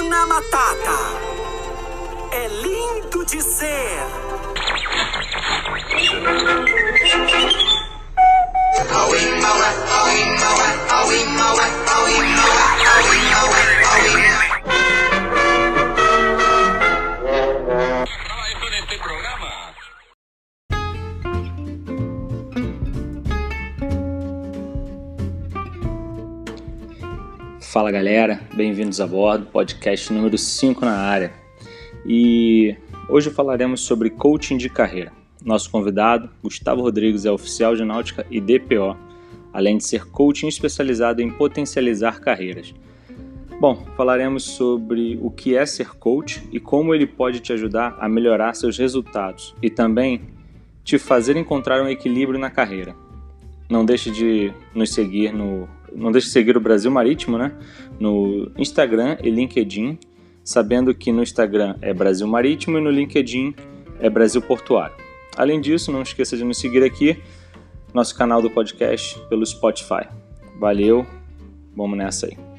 [0.00, 0.98] Hakuna Matata.
[2.32, 4.00] É lindo de ser.
[27.70, 31.32] Fala galera, bem-vindos a bordo, podcast número 5 na área.
[32.04, 32.76] E
[33.08, 35.12] hoje falaremos sobre coaching de carreira.
[35.44, 38.96] Nosso convidado, Gustavo Rodrigues, é oficial de náutica e DPO,
[39.52, 42.74] além de ser coaching especializado em potencializar carreiras.
[43.60, 48.08] Bom, falaremos sobre o que é ser coach e como ele pode te ajudar a
[48.08, 50.22] melhorar seus resultados e também
[50.82, 52.96] te fazer encontrar um equilíbrio na carreira.
[53.68, 57.52] Não deixe de nos seguir no não deixe de seguir o Brasil Marítimo, né?
[57.98, 59.98] No Instagram e LinkedIn,
[60.44, 63.54] sabendo que no Instagram é Brasil Marítimo e no LinkedIn
[63.98, 64.94] é Brasil Portuário.
[65.36, 67.18] Além disso, não esqueça de nos seguir aqui,
[67.94, 70.08] nosso canal do podcast pelo Spotify.
[70.58, 71.06] Valeu,
[71.74, 72.49] vamos nessa aí.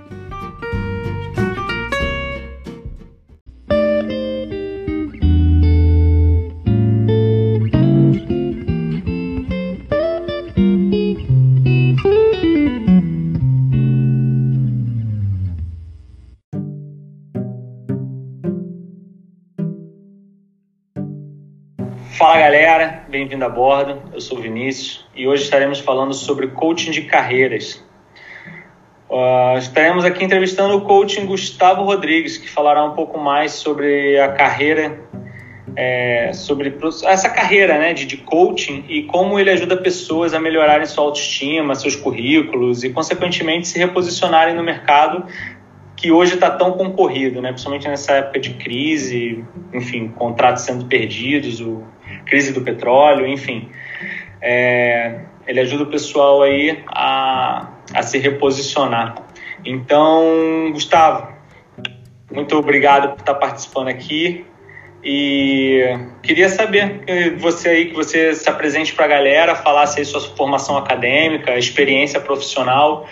[22.51, 24.01] Galera, bem-vindo a bordo.
[24.13, 27.81] Eu sou o Vinícius e hoje estaremos falando sobre coaching de carreiras.
[29.09, 34.33] Uh, estaremos aqui entrevistando o coaching Gustavo Rodrigues, que falará um pouco mais sobre a
[34.33, 34.99] carreira,
[35.77, 40.85] é, sobre essa carreira né, de, de coaching e como ele ajuda pessoas a melhorarem
[40.85, 45.25] sua autoestima, seus currículos e, consequentemente, se reposicionarem no mercado
[46.01, 47.49] que hoje está tão concorrido, né?
[47.49, 51.83] principalmente nessa época de crise, enfim, contratos sendo perdidos, o,
[52.25, 53.69] crise do petróleo, enfim.
[54.41, 59.13] É, ele ajuda o pessoal aí a, a se reposicionar.
[59.63, 61.27] Então, Gustavo,
[62.31, 64.43] muito obrigado por estar participando aqui.
[65.03, 65.83] E
[66.23, 70.77] queria saber você aí que você se apresente para a galera, falasse aí sua formação
[70.77, 73.07] acadêmica, experiência profissional,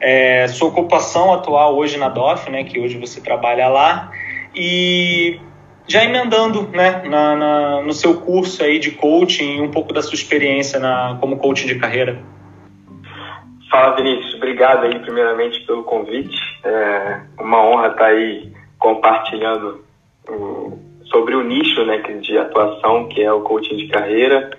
[0.00, 4.10] é, sua ocupação atual hoje na DOF, né, que hoje você trabalha lá,
[4.54, 5.40] e
[5.86, 10.14] já emendando né, na, na, no seu curso aí de coaching, um pouco da sua
[10.14, 12.18] experiência na, como coaching de carreira.
[13.70, 16.36] Fala Vinícius, obrigado aí primeiramente pelo convite.
[16.64, 19.84] É uma honra estar aí compartilhando
[21.04, 24.50] sobre o nicho né, de atuação que é o coaching de carreira.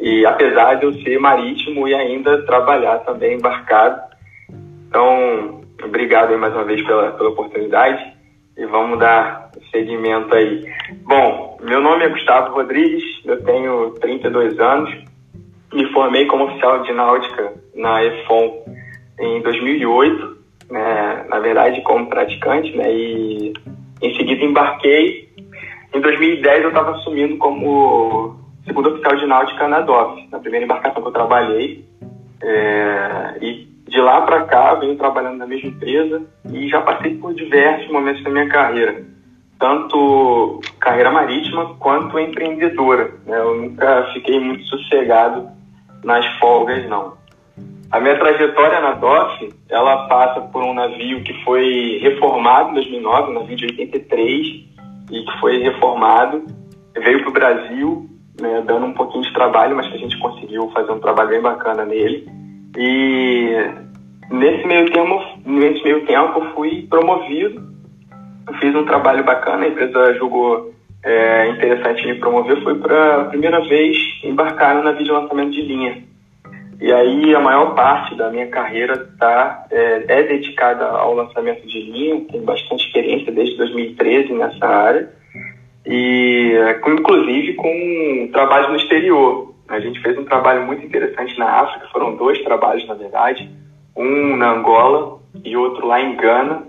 [0.00, 4.13] E apesar de eu ser marítimo e ainda trabalhar também embarcado.
[4.94, 8.00] Então, obrigado aí mais uma vez pela, pela oportunidade
[8.56, 10.72] e vamos dar seguimento aí.
[11.02, 14.94] Bom, meu nome é Gustavo Rodrigues, eu tenho 32 anos,
[15.72, 18.62] me formei como oficial de náutica na EFON
[19.18, 20.36] em 2008,
[20.70, 23.52] né, na verdade como praticante, né, e
[24.00, 25.28] em seguida embarquei.
[25.92, 31.02] Em 2010 eu estava assumindo como segundo oficial de náutica na DOF, na primeira embarcação
[31.02, 31.84] que eu trabalhei,
[32.40, 36.20] é, e de lá para cá, venho trabalhando na mesma empresa
[36.52, 39.04] e já passei por diversos momentos da minha carreira,
[39.56, 43.12] tanto carreira marítima quanto empreendedora.
[43.24, 43.38] Né?
[43.38, 45.48] Eu nunca fiquei muito sossegado
[46.02, 47.14] nas folgas, não.
[47.92, 53.30] A minha trajetória na DOF, ela passa por um navio que foi reformado em 2009,
[53.30, 54.46] um navio de 83,
[55.12, 56.44] e que foi reformado,
[56.98, 58.10] veio para o Brasil,
[58.40, 61.40] né, dando um pouquinho de trabalho, mas que a gente conseguiu fazer um trabalho bem
[61.40, 62.26] bacana nele.
[62.76, 63.83] E
[64.30, 67.62] nesse meio tempo, nesse meio tempo eu fui promovido,
[68.46, 70.74] eu fiz um trabalho bacana, a empresa julgou
[71.04, 76.02] é, interessante me promover, foi para a primeira vez embarcar navio de lançamento de linha.
[76.80, 81.80] E aí a maior parte da minha carreira tá, é, é dedicada ao lançamento de
[81.80, 85.10] linha, tenho bastante experiência desde 2013 nessa área,
[85.86, 86.52] e
[86.86, 89.54] inclusive com trabalho no exterior.
[89.68, 93.48] A gente fez um trabalho muito interessante na África, foram dois trabalhos, na verdade,
[93.96, 96.66] um na Angola e outro lá em Gana,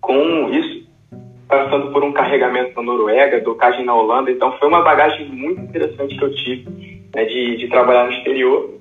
[0.00, 0.88] com isso
[1.48, 6.16] passando por um carregamento na Noruega, docagem na Holanda, então foi uma bagagem muito interessante
[6.16, 6.70] que eu tive
[7.14, 8.74] né, de, de trabalhar no exterior.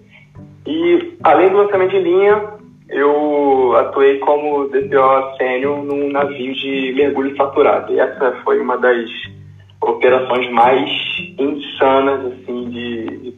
[0.66, 2.58] E além do lançamento de linha,
[2.90, 7.94] eu atuei como DPO sênior num navio de mergulho faturado.
[7.94, 9.10] E essa foi uma das
[9.82, 10.90] operações mais
[11.38, 13.36] insanas assim de, de,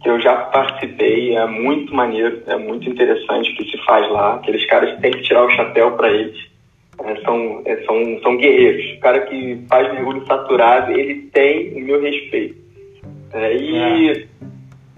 [0.00, 1.36] que eu já participei.
[1.36, 4.34] É muito maneiro, é muito interessante o que se faz lá.
[4.34, 6.38] Aqueles caras têm que tirar o chapéu para eles.
[7.04, 8.96] é, são, é, são, são guerreiros.
[8.96, 12.56] O cara que faz mergulho saturado, ele tem o meu respeito.
[13.32, 14.28] É, e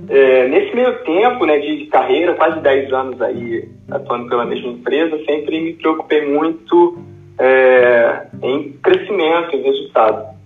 [0.08, 0.48] é.
[0.48, 5.22] nesse meio tempo né, de, de, carreira, quase 10 anos aí atuando pela mesma empresa,
[5.24, 6.98] sempre me preocupei muito
[7.38, 10.38] é, em crescimento, em resultado.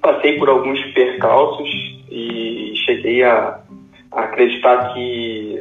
[0.00, 1.68] Passei por alguns percalços
[2.10, 3.58] e cheguei a
[4.16, 5.60] acreditar que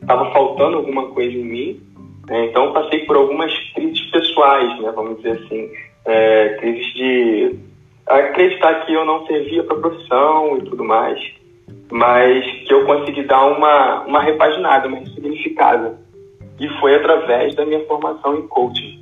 [0.00, 1.80] estava faltando alguma coisa em mim.
[2.26, 2.46] Né?
[2.46, 5.70] Então, passei por algumas crises pessoais, né, vamos dizer assim,
[6.06, 7.58] é, crises de
[8.06, 11.20] acreditar que eu não servia para a profissão e tudo mais,
[11.90, 15.98] mas que eu consegui dar uma, uma repaginada, uma ressignificada.
[16.58, 19.00] E foi através da minha formação em coaching.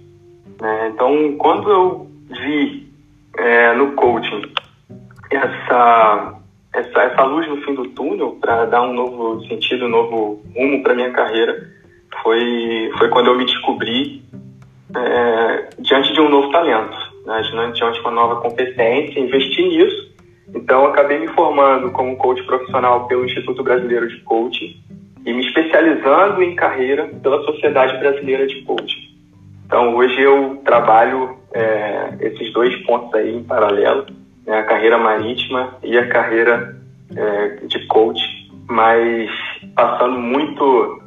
[0.61, 0.93] Né?
[0.95, 2.89] Então, quando eu vi
[3.37, 4.43] é, no coaching
[5.31, 6.38] essa,
[6.79, 10.83] essa, essa luz no fim do túnel para dar um novo sentido, um novo rumo
[10.83, 11.69] para minha carreira,
[12.23, 14.23] foi, foi quando eu me descobri
[14.97, 16.97] é, diante de um novo talento,
[17.27, 17.43] né?
[17.75, 20.09] diante de uma nova competência, investi nisso.
[20.55, 24.77] Então, acabei me formando como coach profissional pelo Instituto Brasileiro de Coaching
[25.27, 29.09] e me especializando em carreira pela Sociedade Brasileira de Coaching.
[29.67, 34.07] Então, hoje eu trabalho é, esses dois pontos aí em paralelo,
[34.49, 36.77] a carreira marítima e a carreira
[37.15, 38.21] é, de coach,
[38.69, 39.31] mas
[39.75, 41.03] passando muito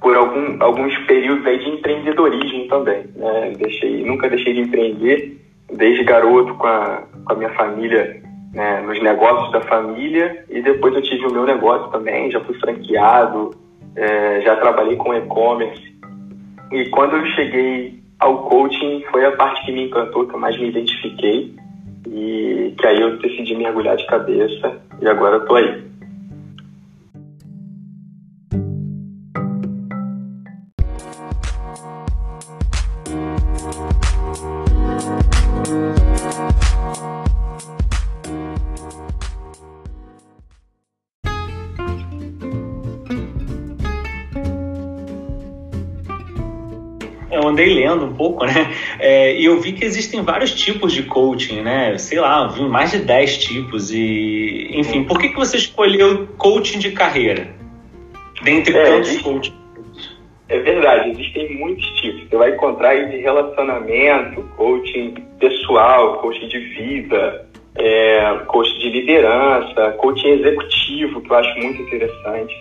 [0.00, 3.04] por algum, alguns períodos aí de empreendedorismo também.
[3.16, 3.52] Né?
[3.58, 5.40] Deixei, nunca deixei de empreender,
[5.72, 8.22] desde garoto com a, com a minha família,
[8.54, 12.58] né, nos negócios da família, e depois eu tive o meu negócio também, já fui
[12.58, 13.50] franqueado,
[13.94, 15.88] é, já trabalhei com e-commerce,
[16.72, 20.58] e quando eu cheguei ao coaching, foi a parte que me encantou, que eu mais
[20.58, 21.54] me identifiquei.
[22.98, 25.87] Aí eu decidi mergulhar de cabeça e agora eu tô aí.
[49.58, 51.98] Eu vi que existem vários tipos de coaching, né?
[51.98, 53.90] Sei lá, vi mais de 10 tipos.
[53.92, 57.48] E, enfim, por que, que você escolheu coaching de carreira?
[58.42, 59.54] Dentre é, tantos existe, coaching.
[60.48, 62.28] É verdade, existem muitos tipos.
[62.28, 69.90] Você vai encontrar aí de relacionamento, coaching pessoal, coaching de vida, é, coaching de liderança,
[69.98, 72.54] coaching executivo, que eu acho muito interessante.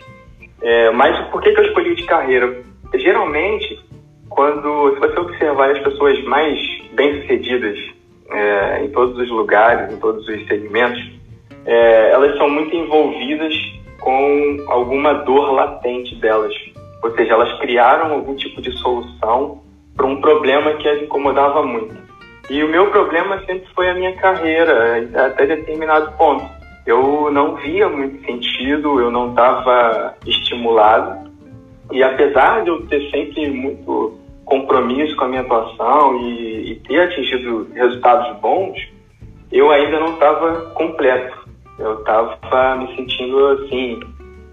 [0.64, 2.64] É, mas por que, que eu escolhi de carreira?
[2.96, 3.80] Geralmente,
[4.30, 7.78] quando, se você observar as pessoas mais bem-sucedidas
[8.32, 11.00] é, em todos os lugares, em todos os segmentos,
[11.66, 13.54] é, elas são muito envolvidas
[14.00, 16.54] com alguma dor latente delas.
[17.04, 19.62] Ou seja, elas criaram algum tipo de solução
[19.96, 21.96] para um problema que as incomodava muito.
[22.50, 26.46] E o meu problema sempre foi a minha carreira, até determinado ponto.
[26.86, 31.30] Eu não via muito sentido, eu não estava estimulado.
[31.92, 34.18] E apesar de eu ter sempre muito
[34.48, 38.78] compromisso com a minha atuação e, e ter atingido resultados bons,
[39.52, 41.48] eu ainda não estava completo.
[41.78, 44.00] Eu estava me sentindo assim,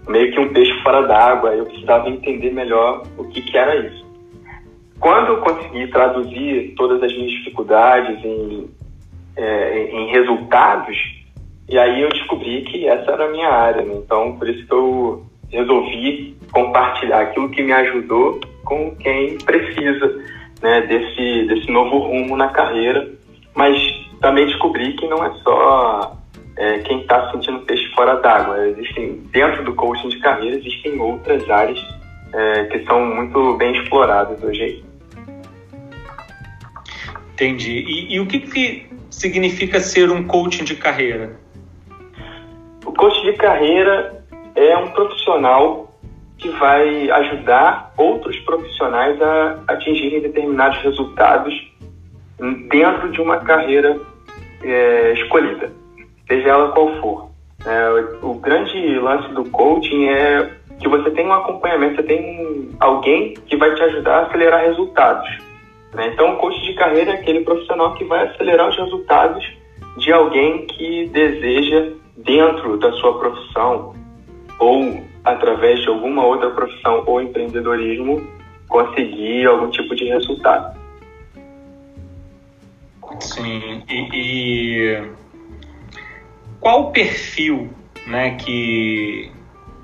[0.07, 1.55] meio que um peixe fora d'água.
[1.55, 4.05] Eu precisava entender melhor o que, que era isso.
[4.99, 8.69] Quando eu consegui traduzir todas as minhas dificuldades em,
[9.35, 10.95] é, em resultados,
[11.67, 13.81] e aí eu descobri que essa era a minha área.
[13.81, 13.95] Né?
[13.95, 20.23] Então, por isso que eu resolvi compartilhar aquilo que me ajudou com quem precisa
[20.61, 23.07] né, desse, desse novo rumo na carreira,
[23.53, 23.77] mas
[24.21, 26.17] também descobri que não é só
[26.57, 28.67] é, quem está sentindo peixe fora d'água.
[28.67, 31.79] Existem dentro do coaching de carreira existem outras áreas
[32.33, 34.83] é, que são muito bem exploradas hoje.
[37.33, 37.83] Entendi.
[37.87, 41.37] E, e o que, que significa ser um coaching de carreira?
[42.85, 44.24] O coach de carreira
[44.55, 45.91] é um profissional
[46.37, 51.53] que vai ajudar outros profissionais a atingirem determinados resultados
[52.69, 53.99] dentro de uma carreira
[54.63, 55.71] é, escolhida,
[56.27, 57.29] seja ela qual for.
[57.65, 63.33] É, o grande lance do coaching é que você tem um acompanhamento, você tem alguém
[63.47, 65.27] que vai te ajudar a acelerar resultados.
[65.93, 66.11] Né?
[66.13, 69.45] Então, o coach de carreira é aquele profissional que vai acelerar os resultados
[69.97, 73.93] de alguém que deseja, dentro da sua profissão
[74.59, 78.25] ou através de alguma outra profissão ou empreendedorismo,
[78.67, 80.77] conseguir algum tipo de resultado.
[83.19, 85.09] Sim, e, e
[86.59, 87.69] qual o perfil
[88.07, 89.31] né, que,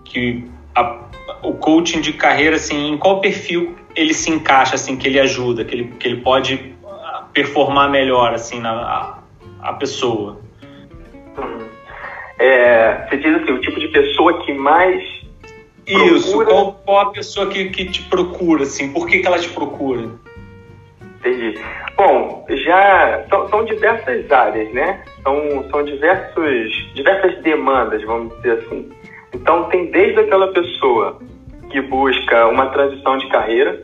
[0.04, 0.44] que
[0.76, 1.00] a,
[1.44, 5.64] o coaching de carreira, assim, em qual perfil ele se encaixa, assim, que ele ajuda,
[5.64, 6.72] que ele, que ele pode
[7.34, 9.20] performar melhor, assim, na, a,
[9.62, 10.40] a pessoa?
[11.38, 11.68] Uhum.
[12.42, 15.04] É, você diz assim, o tipo de pessoa que mais
[15.86, 16.46] Isso, procura...
[16.48, 20.10] qual, qual a pessoa que, que te procura, assim, por que, que ela te procura?
[21.20, 21.54] Entendi.
[21.96, 25.04] Bom, já são, são, diversas áreas, né?
[25.22, 28.92] São, são diversos, diversas demandas, vamos dizer assim.
[29.36, 31.20] Então, tem desde aquela pessoa
[31.70, 33.84] que busca uma transição de carreira,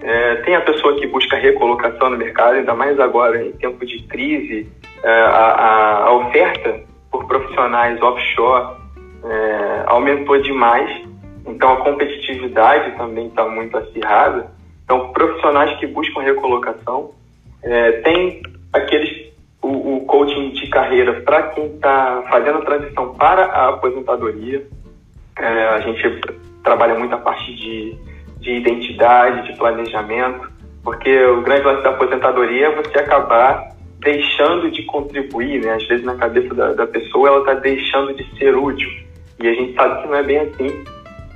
[0.00, 4.00] é, tem a pessoa que busca recolocação no mercado, ainda mais agora em tempo de
[4.04, 4.70] crise,
[5.02, 6.80] é, a, a, oferta
[7.16, 8.76] por profissionais offshore
[9.24, 11.04] é, aumentou demais,
[11.46, 14.50] então a competitividade também está muito acirrada.
[14.84, 17.10] Então, profissionais que buscam recolocação.
[17.62, 18.42] É, tem
[18.72, 24.64] aqueles o, o, coaching de carreira para quem está fazendo a transição para a aposentadoria.
[25.38, 26.20] É, a gente
[26.62, 27.96] trabalha muito a parte de,
[28.38, 30.48] de identidade, de planejamento,
[30.84, 35.72] porque o grande lance da aposentadoria é você acabar deixando de contribuir, né?
[35.74, 38.90] Às vezes na cabeça da, da pessoa ela está deixando de ser útil.
[39.40, 40.84] E a gente sabe que não é bem assim.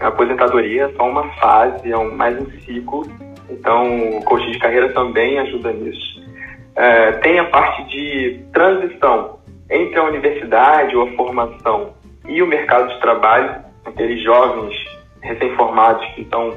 [0.00, 3.04] A aposentadoria é só uma fase, é um, mais um ciclo
[3.50, 6.22] então, o coaching de carreira também ajuda nisso.
[6.76, 11.94] É, tem a parte de transição entre a universidade ou a formação
[12.28, 14.72] e o mercado de trabalho, aqueles jovens
[15.20, 16.54] recém-formados que estão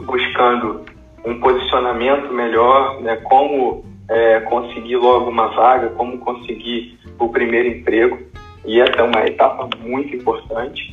[0.00, 0.84] buscando
[1.24, 8.18] um posicionamento melhor, né, como é, conseguir logo uma vaga, como conseguir o primeiro emprego.
[8.64, 10.92] E essa é uma etapa muito importante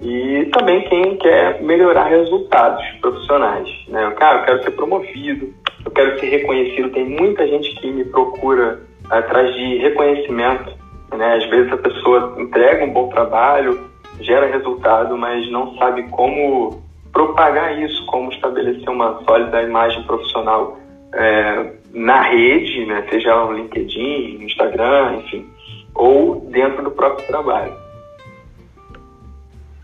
[0.00, 3.68] e também quem quer melhorar resultados profissionais.
[3.88, 4.10] Né?
[4.18, 5.54] Cara, eu quero ser promovido,
[5.84, 6.90] eu quero ser reconhecido.
[6.90, 8.80] Tem muita gente que me procura
[9.10, 10.72] atrás de reconhecimento.
[11.14, 11.34] Né?
[11.34, 13.78] Às vezes a pessoa entrega um bom trabalho,
[14.20, 20.78] gera resultado, mas não sabe como propagar isso, como estabelecer uma sólida imagem profissional
[21.12, 23.06] é, na rede, né?
[23.10, 25.48] seja no LinkedIn, no Instagram, enfim,
[25.94, 27.72] ou dentro do próprio trabalho.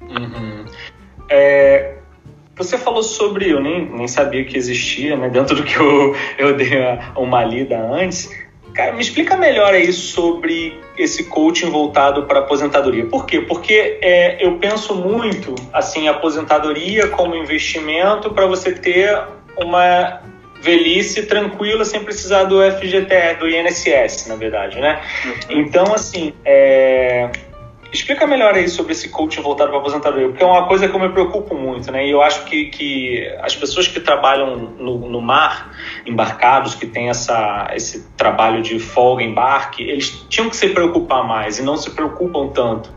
[0.03, 0.65] Uhum.
[1.29, 1.97] É,
[2.57, 5.29] você falou sobre, eu nem, nem sabia que existia, né?
[5.29, 6.71] Dentro do que eu, eu dei
[7.17, 8.31] uma lida antes.
[8.73, 13.07] Cara, me explica melhor aí sobre esse coaching voltado para aposentadoria.
[13.07, 13.41] Por quê?
[13.41, 19.19] Porque é, eu penso muito assim, aposentadoria como investimento para você ter
[19.57, 20.21] uma
[20.61, 25.01] velhice tranquila sem precisar do FGTS, do INSS, na verdade, né?
[25.25, 25.61] Uhum.
[25.61, 27.31] Então, assim, é,
[27.93, 31.01] Explica melhor aí sobre esse coaching voltado para aposentadoria, porque é uma coisa que eu
[31.01, 32.07] me preocupo muito, né?
[32.07, 35.73] E eu acho que, que as pessoas que trabalham no, no mar,
[36.05, 41.59] embarcados, que têm essa, esse trabalho de folga, embarque, eles tinham que se preocupar mais
[41.59, 42.93] e não se preocupam tanto.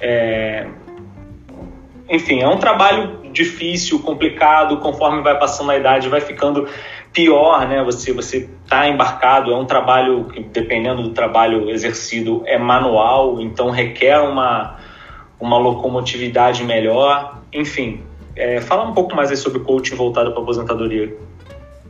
[0.00, 0.66] É...
[2.08, 6.68] Enfim, é um trabalho difícil, complicado, conforme vai passando a idade, vai ficando
[7.12, 7.82] pior, né?
[7.84, 13.70] Você você está embarcado, é um trabalho que dependendo do trabalho exercido é manual, então
[13.70, 14.78] requer uma
[15.40, 18.02] uma locomotividade melhor, enfim.
[18.36, 21.14] É, fala um pouco mais aí sobre coaching voltado para aposentadoria.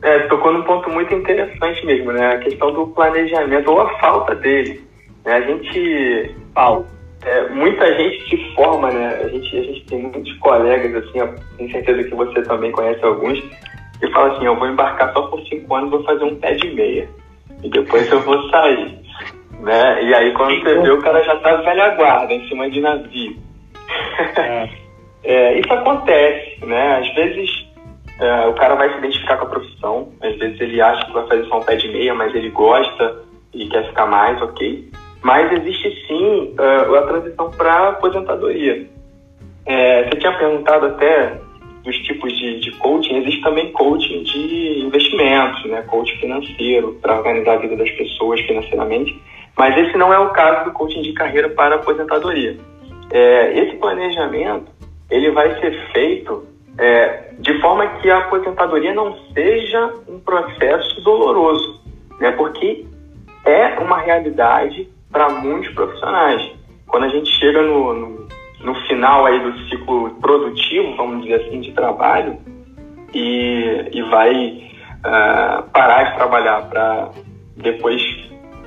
[0.01, 2.33] É, tocou num ponto muito interessante mesmo, né?
[2.33, 4.83] A questão do planejamento ou a falta dele.
[5.23, 5.33] Né?
[5.33, 7.02] A gente falta.
[7.25, 9.21] É, muita gente se forma, né?
[9.23, 11.19] A gente, a gente tem muitos colegas, assim,
[11.57, 13.41] tenho certeza que você também conhece alguns,
[14.01, 16.69] e fala assim, eu vou embarcar só por cinco anos, vou fazer um pé de
[16.73, 17.07] meia.
[17.63, 18.99] E depois eu vou sair.
[19.59, 20.03] Né?
[20.03, 23.37] E aí quando você vê, o cara já tá velha guarda, em cima de navio.
[24.37, 24.69] É.
[25.23, 26.97] é, isso acontece, né?
[26.97, 27.49] Às vezes
[28.19, 31.25] é, o cara vai se identificar com a profissão, às vezes ele acha que vai
[31.27, 34.91] fazer só um pé de meia, mas ele gosta e quer ficar mais, ok.
[35.23, 38.87] Mas existe sim uh, a transição para aposentadoria.
[39.65, 41.39] É, você tinha perguntado até
[41.83, 45.81] dos tipos de, de coaching, existe também coaching de investimentos, né?
[45.83, 49.19] coaching financeiro, para organizar a vida das pessoas financeiramente.
[49.57, 52.57] Mas esse não é o caso do coaching de carreira para aposentadoria.
[53.11, 54.71] É, esse planejamento
[55.09, 61.81] ele vai ser feito é, de forma que a aposentadoria não seja um processo doloroso,
[62.19, 62.31] né?
[62.31, 62.85] porque
[63.45, 66.51] é uma realidade para muitos profissionais.
[66.87, 68.23] Quando a gente chega no, no
[68.63, 72.37] no final aí do ciclo produtivo, vamos dizer assim, de trabalho,
[73.13, 74.71] e, e vai
[75.05, 77.09] uh, parar de trabalhar para
[77.57, 78.01] depois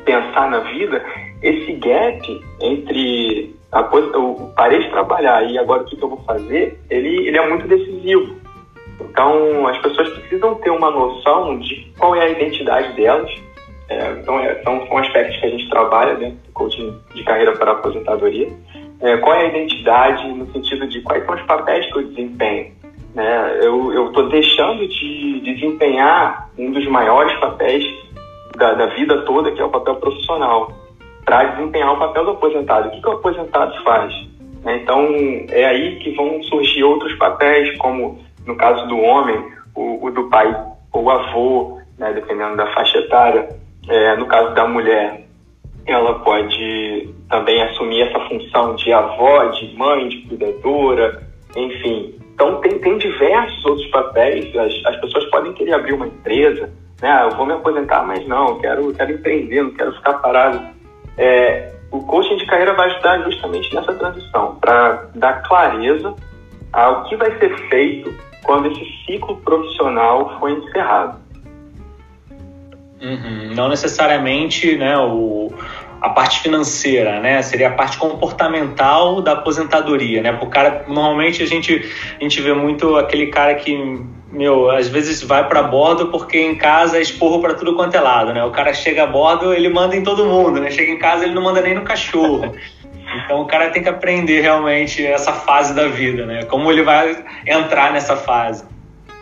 [0.04, 1.04] pensar na vida,
[1.42, 6.10] esse gap entre a coisa, eu parei de trabalhar e agora o que, que eu
[6.10, 8.36] vou fazer, ele, ele é muito decisivo.
[9.00, 13.30] Então, as pessoas precisam ter uma noção de qual é a identidade delas.
[13.88, 17.52] É, então, é, são, são aspectos que a gente trabalha dentro do coaching de carreira
[17.52, 18.48] para aposentadoria
[19.00, 22.72] é, qual é a identidade no sentido de quais são os papéis que eu desempenho.
[23.14, 27.84] né, eu estou deixando de desempenhar um dos maiores papéis
[28.56, 30.70] da, da vida toda, que é o papel profissional,
[31.24, 32.88] para desempenhar o papel do aposentado.
[32.88, 34.12] O que, que o aposentado faz?
[34.62, 35.06] Né, então,
[35.50, 40.28] é aí que vão surgir outros papéis, como no caso do homem, o, o do
[40.28, 40.54] pai
[40.92, 43.48] ou avô, né, dependendo da faixa etária.
[43.88, 45.26] É, no caso da mulher,
[45.86, 51.22] ela pode também assumir essa função de avó, de mãe, de cuidadora,
[51.56, 52.14] enfim.
[52.34, 54.54] Então, tem, tem diversos outros papéis.
[54.56, 57.10] As, as pessoas podem querer abrir uma empresa, né?
[57.10, 60.60] Ah, eu vou me aposentar, mas não, quero, quero empreender, não quero ficar parado.
[61.16, 66.14] É, o coaching de carreira vai ajudar justamente nessa transição, para dar clareza
[66.72, 68.12] ao que vai ser feito
[68.44, 71.25] quando esse ciclo profissional for encerrado.
[73.00, 73.54] Uhum.
[73.54, 75.52] Não necessariamente né, o,
[76.00, 77.42] a parte financeira, né?
[77.42, 80.32] Seria a parte comportamental da aposentadoria, né?
[80.32, 81.84] Por cara, normalmente a gente,
[82.18, 83.76] a gente vê muito aquele cara que,
[84.32, 88.00] meu, às vezes vai para bordo porque em casa é esporro para tudo quanto é
[88.00, 88.44] lado, né?
[88.44, 90.70] O cara chega a bordo, ele manda em todo mundo, né?
[90.70, 92.54] Chega em casa, ele não manda nem no cachorro.
[93.24, 96.42] Então o cara tem que aprender realmente essa fase da vida, né?
[96.42, 98.64] Como ele vai entrar nessa fase.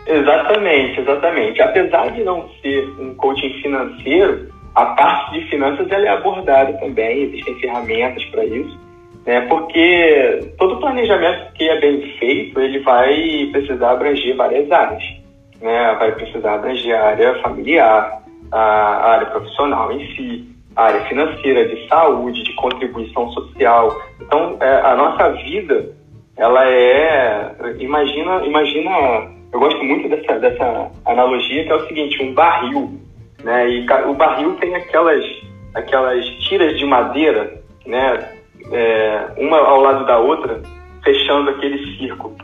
[0.07, 1.61] Exatamente, exatamente.
[1.61, 7.23] Apesar de não ser um coaching financeiro, a parte de finanças ela é abordada também,
[7.23, 8.77] existem ferramentas para isso,
[9.25, 9.41] né?
[9.41, 15.03] Porque todo planejamento que é bem feito, ele vai precisar abranger várias áreas,
[15.61, 15.95] né?
[15.97, 18.21] Vai precisar abranger a área familiar,
[18.51, 23.95] a área profissional em si, a área financeira, de saúde, de contribuição social.
[24.21, 25.89] Então, é, a nossa vida,
[26.37, 32.33] ela é, imagina, imagina eu gosto muito dessa, dessa analogia, que é o seguinte, um
[32.33, 32.99] barril,
[33.41, 33.69] né?
[33.69, 35.23] E o barril tem aquelas,
[35.73, 38.33] aquelas tiras de madeira, né?
[38.69, 40.61] É, uma ao lado da outra,
[41.05, 42.35] fechando aquele círculo.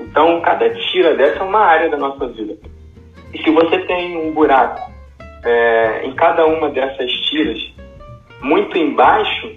[0.00, 2.56] Então, cada tira dessa é uma área da nossa vida.
[3.34, 4.90] E se você tem um buraco
[5.44, 7.58] é, em cada uma dessas tiras,
[8.40, 9.52] muito embaixo,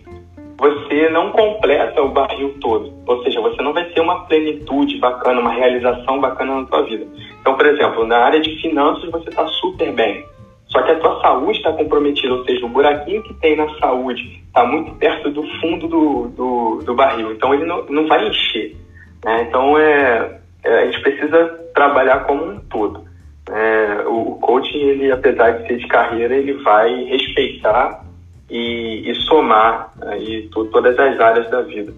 [0.61, 2.93] você não completa o barril todo.
[3.07, 7.03] Ou seja, você não vai ter uma plenitude bacana, uma realização bacana na sua vida.
[7.41, 10.23] Então, por exemplo, na área de finanças você está super bem.
[10.67, 14.21] Só que a tua saúde está comprometida, ou seja, o buraquinho que tem na saúde
[14.45, 17.31] está muito perto do fundo do, do, do, barril.
[17.31, 18.77] Então, ele não, não vai encher.
[19.25, 19.47] Né?
[19.49, 23.03] Então, é, é, a gente precisa trabalhar como um todo.
[23.49, 28.05] É, o, coaching, ele, apesar de ser de carreira, ele vai respeitar
[28.51, 31.93] e, e somar aí todas as áreas da vida.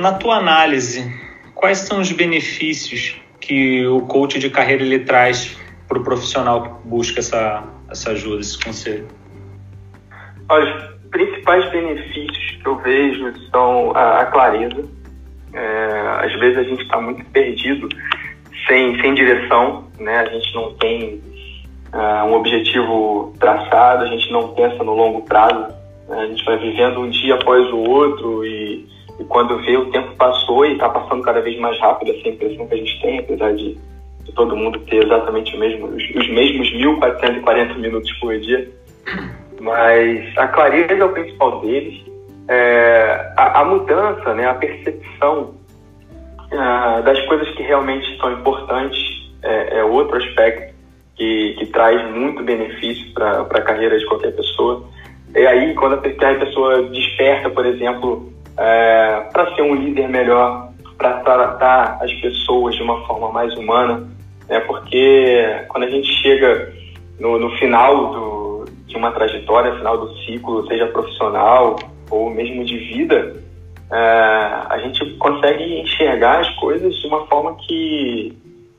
[0.00, 1.21] Na tua análise,
[1.62, 6.88] quais são os benefícios que o coach de carreira ele traz para o profissional que
[6.88, 9.06] busca essa, essa ajuda, esse conselho?
[10.50, 14.84] Os principais benefícios que eu vejo são a, a clareza.
[15.54, 17.88] É, às vezes a gente está muito perdido,
[18.66, 20.18] sem, sem direção, né?
[20.18, 21.22] a gente não tem
[21.92, 25.72] uh, um objetivo traçado, a gente não pensa no longo prazo,
[26.08, 26.22] né?
[26.22, 28.90] a gente vai vivendo um dia após o outro e
[29.22, 32.66] e quando vê, o tempo passou e está passando cada vez mais rápido essa impressão
[32.66, 33.78] que a gente tem, apesar de,
[34.24, 38.68] de todo mundo ter exatamente mesmo, os, os mesmos 1.440 minutos por dia.
[39.60, 42.02] Mas a clareza é o principal deles.
[42.48, 45.54] É, a, a, mudança, né, a percepção
[46.50, 48.98] é, das coisas que realmente são importantes
[49.40, 50.74] é, é outro aspecto
[51.14, 54.84] que, que, traz muito benefício para a carreira de qualquer pessoa.
[55.32, 61.20] E aí, quando a pessoa desperta, por exemplo, é, para ser um líder melhor, para
[61.20, 64.08] tratar as pessoas de uma forma mais humana,
[64.48, 64.60] né?
[64.60, 66.72] porque quando a gente chega
[67.18, 71.76] no, no final do, de uma trajetória, final do ciclo, seja profissional
[72.10, 73.36] ou mesmo de vida,
[73.90, 78.36] é, a gente consegue enxergar as coisas de uma forma que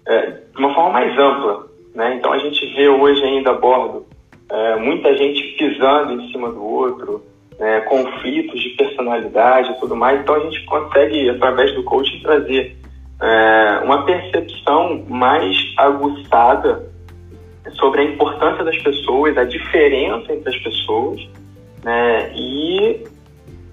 [0.08, 2.16] é, de uma forma mais ampla, né?
[2.16, 4.06] Então a gente vê hoje ainda a bordo
[4.50, 7.24] é, muita gente pisando em cima do outro,
[7.64, 10.20] né, conflitos de personalidade e tudo mais.
[10.20, 12.76] Então a gente consegue, através do coaching, trazer
[13.22, 16.92] é, uma percepção mais aguçada
[17.80, 21.22] sobre a importância das pessoas, a diferença entre as pessoas,
[21.86, 23.02] né, e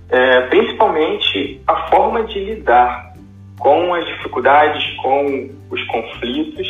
[0.08, 3.12] é, principalmente a forma de lidar
[3.58, 6.68] com as dificuldades, com os conflitos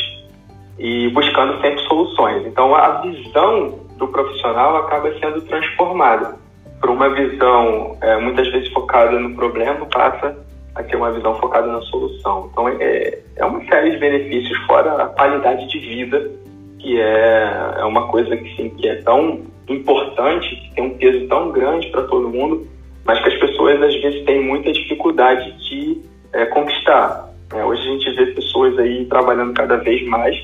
[0.78, 2.46] e buscando sempre soluções.
[2.46, 6.40] Então a visão do profissional acaba sendo transformada.
[6.80, 10.36] Por uma visão é, muitas vezes focada no problema, passa
[10.74, 12.48] a ter uma visão focada na solução.
[12.50, 16.30] Então, é, é uma série de benefícios, fora a qualidade de vida,
[16.78, 21.28] que é, é uma coisa que, sim, que é tão importante, que tem um peso
[21.28, 22.66] tão grande para todo mundo,
[23.04, 26.00] mas que as pessoas às vezes têm muita dificuldade de
[26.32, 27.30] é, conquistar.
[27.52, 30.36] É, hoje a gente vê pessoas aí trabalhando cada vez mais,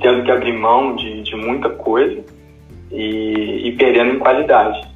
[0.00, 2.24] tendo que abrir mão de, de muita coisa
[2.90, 4.89] e, e perdendo em qualidade.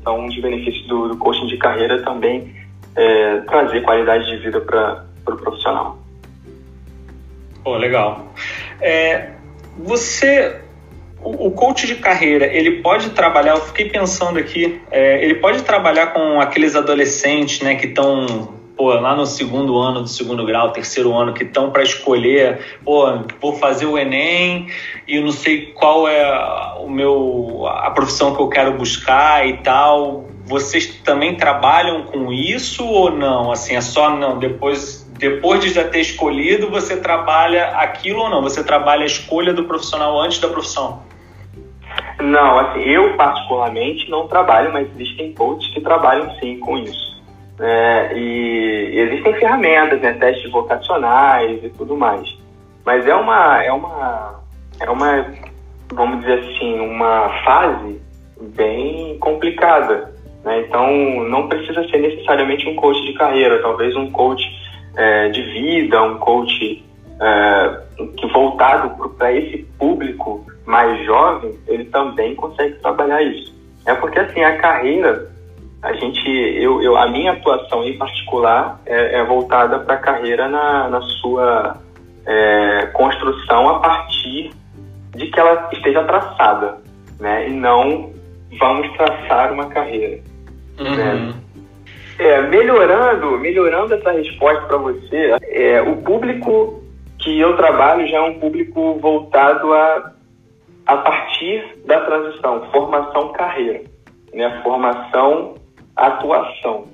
[0.00, 2.54] Então, um dos benefícios do, do coaching de carreira também
[2.96, 5.98] é trazer qualidade de vida para o pro profissional.
[7.62, 8.32] Pô, legal.
[8.80, 9.32] É,
[9.76, 10.60] você,
[11.22, 15.62] o, o coach de carreira, ele pode trabalhar, eu fiquei pensando aqui, é, ele pode
[15.62, 20.70] trabalhar com aqueles adolescentes né, que estão pô, lá no segundo ano do segundo grau,
[20.70, 23.04] terceiro ano, que estão para escolher, pô,
[23.38, 24.68] vou fazer o Enem
[25.06, 29.58] e eu não sei qual é o meu a profissão que eu quero buscar e
[29.58, 30.24] tal.
[30.46, 33.52] Vocês também trabalham com isso ou não?
[33.52, 38.40] Assim, é só não, depois depois de já ter escolhido, você trabalha aquilo ou não?
[38.40, 41.02] Você trabalha a escolha do profissional antes da profissão?
[42.18, 47.09] Não, assim, eu particularmente não trabalho, mas existem coaches que trabalham sim com isso.
[47.60, 52.26] É, e, existem ferramentas, né, testes vocacionais e tudo mais.
[52.86, 54.40] Mas é uma, é uma,
[54.80, 55.26] é uma,
[55.92, 58.00] vamos dizer assim, uma fase
[58.56, 60.10] bem complicada.
[60.42, 60.60] Né?
[60.60, 60.88] Então,
[61.28, 64.42] não precisa ser necessariamente um coach de carreira, talvez um coach
[64.96, 66.82] é, de vida, um coach
[67.20, 67.80] é,
[68.16, 73.54] que voltado para esse público mais jovem, ele também consegue trabalhar isso.
[73.84, 75.30] É porque assim a carreira
[75.82, 80.48] a gente, eu, eu, a minha atuação em particular é, é voltada para a carreira
[80.48, 81.78] na, na sua
[82.26, 84.50] é, construção a partir
[85.16, 86.78] de que ela esteja traçada,
[87.18, 87.48] né?
[87.48, 88.12] E não
[88.58, 90.20] vamos traçar uma carreira.
[90.78, 90.96] Uhum.
[90.96, 91.34] Né?
[92.18, 96.82] É, melhorando, melhorando essa resposta para você, é, o público
[97.18, 100.12] que eu trabalho já é um público voltado a,
[100.86, 103.80] a partir da transição, formação carreira,
[104.34, 104.60] né?
[104.62, 105.54] Formação
[106.06, 106.86] atuação.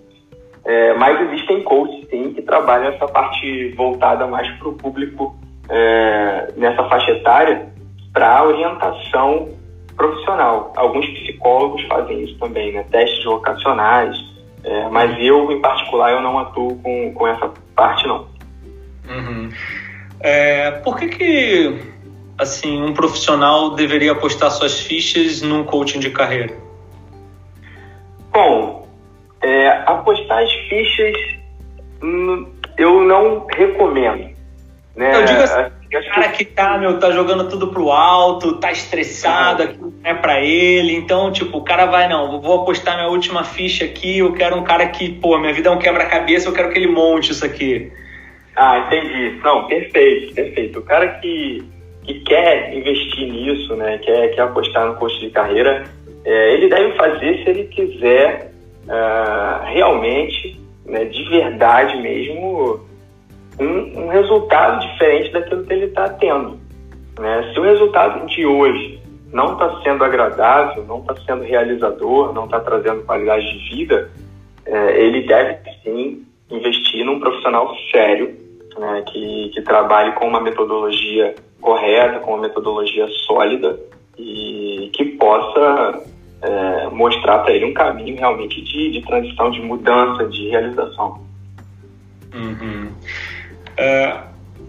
[0.64, 5.37] É, mas existem coaches, sim, que trabalham essa parte voltada mais para o público
[5.69, 7.69] é, nessa faixa etária
[8.12, 9.49] para orientação
[9.97, 10.73] profissional.
[10.77, 12.85] Alguns psicólogos fazem isso também, né?
[12.90, 14.16] testes vocacionais,
[14.64, 18.27] é, mas eu, em particular, eu não atuo com, com essa parte, não.
[19.09, 19.51] Uhum.
[20.19, 21.81] É, por que que,
[22.37, 26.53] assim, um profissional deveria apostar suas fichas num coaching de carreira?
[28.33, 28.86] Bom,
[29.47, 31.15] é, apostar as fichas
[32.03, 34.35] hum, eu não recomendo.
[34.97, 35.15] Né?
[35.15, 39.63] Eu digo assim, o cara que tá, meu, tá jogando tudo pro alto, tá estressado,
[39.63, 40.97] aqui não é pra ele.
[40.97, 44.65] Então, tipo, o cara vai, não, vou apostar minha última ficha aqui, eu quero um
[44.65, 47.93] cara que, pô, minha vida é um quebra-cabeça, eu quero que ele monte isso aqui.
[48.57, 49.39] Ah, entendi.
[49.45, 50.79] Não, perfeito, perfeito.
[50.79, 51.63] O cara que,
[52.05, 55.85] que quer investir nisso, né, quer, quer apostar no curso de carreira,
[56.25, 58.56] é, ele deve fazer se ele quiser
[58.87, 62.81] uh, realmente, né, de verdade mesmo,
[63.59, 66.59] um, um, resultado diferente daquilo que ele está tendo.
[67.18, 67.51] Né?
[67.53, 69.01] Se o resultado de hoje
[69.33, 74.11] não está sendo agradável, não está sendo realizador, não está trazendo qualidade de vida,
[74.64, 78.35] é, ele deve sim investir num profissional sério,
[78.79, 83.79] né, que, que trabalhe com uma metodologia correta, com uma metodologia sólida
[84.18, 86.03] e que possa
[86.47, 91.21] é, mostrar para ele um caminho realmente de, de transição, de mudança, de realização.
[92.35, 92.89] Uhum.
[93.77, 94.21] É,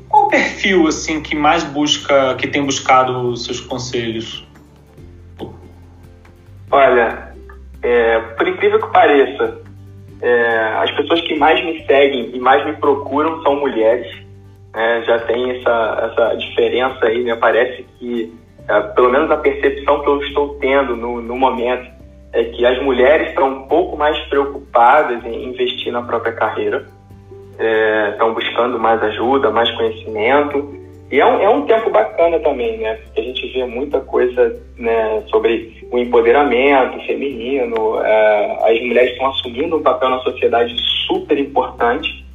[0.10, 4.46] qual o perfil assim que mais busca, que tem buscado os seus conselhos?
[6.72, 7.34] Olha,
[7.82, 9.62] é, por incrível que pareça,
[10.22, 14.26] é, as pessoas que mais me seguem e mais me procuram são mulheres.
[14.74, 17.36] É, já tem essa, essa diferença aí, né?
[17.36, 18.34] Parece que
[18.96, 21.90] pelo menos a percepção que eu estou tendo no, no momento,
[22.34, 26.86] é que as mulheres estão um pouco mais preocupadas em investir na própria carreira,
[27.58, 30.76] é, estão buscando mais ajuda, mais conhecimento.
[31.10, 32.96] E é um, é um tempo bacana também, né?
[32.96, 39.28] Porque a gente vê muita coisa né, sobre o empoderamento feminino, é, as mulheres estão
[39.30, 40.76] assumindo um papel na sociedade
[41.08, 42.26] super importante.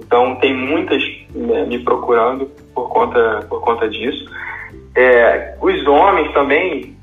[0.00, 1.02] Então, tem muitas
[1.34, 4.24] né, me procurando por conta, por conta disso.
[4.96, 6.96] É, os homens também,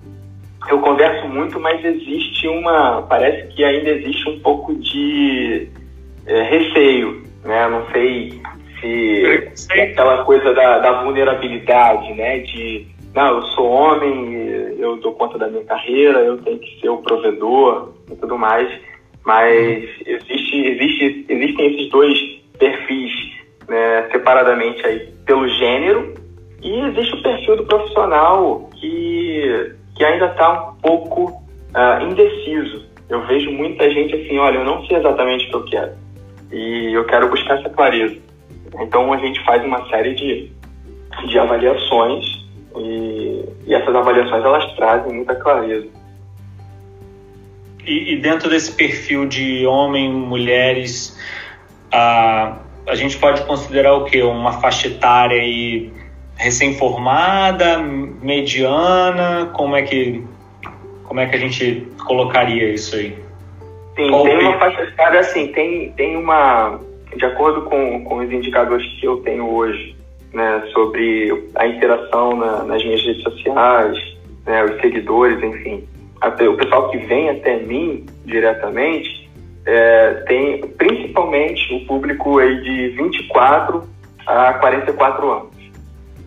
[0.69, 3.01] eu converso muito, mas existe uma.
[3.03, 5.67] Parece que ainda existe um pouco de
[6.25, 7.67] é, receio, né?
[7.67, 8.41] Não sei
[8.79, 12.39] se é aquela coisa da, da, vulnerabilidade, né?
[12.39, 14.35] De não, eu sou homem,
[14.79, 18.71] eu dou conta da minha carreira, eu tenho que ser o provedor, e tudo mais,
[19.25, 22.17] mas existe, existe, existem esses dois
[22.57, 23.11] perfis
[23.67, 26.20] né, separadamente aí pelo gênero
[26.61, 32.85] e existe o perfil do profissional que, que ainda está um pouco uh, indeciso.
[33.09, 35.91] Eu vejo muita gente assim, olha, eu não sei exatamente o que eu quero
[36.51, 38.17] e eu quero buscar essa clareza.
[38.79, 40.51] Então a gente faz uma série de,
[41.27, 42.25] de avaliações
[42.77, 45.87] e, e essas avaliações elas trazem muita clareza.
[47.85, 51.17] E, e dentro desse perfil de homem, mulheres,
[51.91, 54.21] a, a gente pode considerar o que?
[54.21, 55.91] Uma faixa etária e
[56.41, 59.51] recém-formada, mediana?
[59.53, 60.23] Como é que
[61.03, 63.15] como é que a gente colocaria isso aí?
[63.95, 66.79] Sim, Qual tem uma faixa etária assim, tem, tem uma
[67.15, 69.95] de acordo com, com os indicadores que eu tenho hoje,
[70.33, 73.97] né, sobre a interação na, nas minhas redes sociais,
[74.45, 75.83] né, os seguidores, enfim,
[76.21, 79.29] até o pessoal que vem até mim diretamente,
[79.65, 83.83] é, tem principalmente o público aí de 24
[84.25, 85.60] a 44 anos.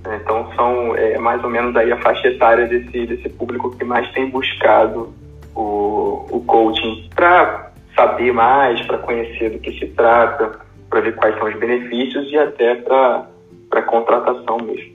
[0.07, 4.11] Então são é, mais ou menos aí a faixa etária desse, desse público que mais
[4.13, 5.15] tem buscado
[5.55, 11.37] o, o coaching para saber mais, para conhecer do que se trata, para ver quais
[11.39, 14.95] são os benefícios e até para contratação mesmo.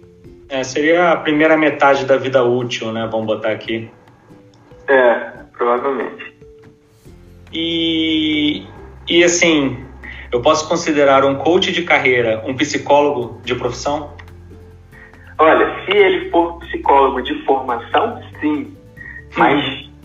[0.49, 3.07] É, seria a primeira metade da vida útil, né?
[3.11, 3.89] Vamos botar aqui.
[4.87, 5.13] É,
[5.55, 6.33] provavelmente.
[7.53, 8.63] E,
[9.07, 9.85] e assim,
[10.31, 14.13] eu posso considerar um coach de carreira um psicólogo de profissão?
[15.39, 18.73] Olha, se ele for psicólogo de formação, sim.
[19.37, 19.63] Mas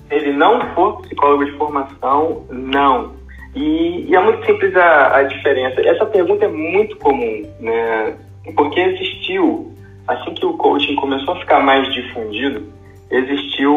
[0.09, 3.13] se ele não for psicólogo de formação, não.
[3.55, 5.81] E, e é muito simples a, a, diferença.
[5.81, 8.15] Essa pergunta é muito comum, né?
[8.55, 9.73] Porque existiu,
[10.07, 12.63] assim que o coaching começou a ficar mais difundido,
[13.11, 13.75] existiu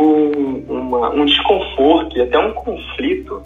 [0.69, 3.41] uma, um desconforto e até um conflito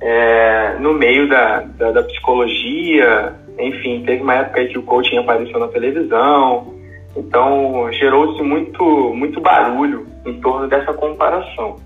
[0.00, 3.34] é, no meio da, da, da, psicologia.
[3.58, 6.75] Enfim, teve uma época aí que o coaching apareceu na televisão,
[7.16, 11.76] então gerou-se muito, muito barulho em torno dessa comparação.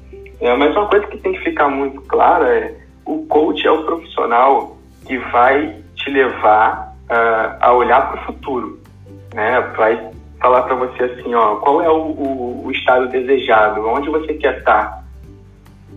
[0.40, 3.84] É, mas uma coisa que tem que ficar muito clara é o coach é o
[3.84, 8.80] profissional que vai te levar uh, a olhar para o futuro,
[9.34, 9.60] né?
[9.76, 14.34] Vai falar para você assim, ó, qual é o, o, o, estado desejado, onde você
[14.34, 15.04] quer estar,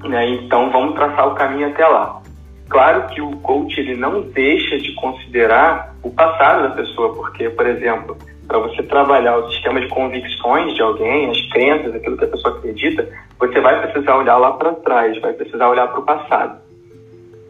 [0.04, 0.28] né?
[0.30, 2.22] Então vamos traçar o caminho até lá.
[2.68, 7.68] Claro que o coach ele não deixa de considerar o passado da pessoa, porque, por
[7.68, 12.30] exemplo, para você trabalhar o sistema de convicções de alguém, as crenças, aquilo que a
[12.30, 13.08] pessoa acredita,
[13.40, 16.62] você vai precisar olhar lá para trás, vai precisar olhar para o passado.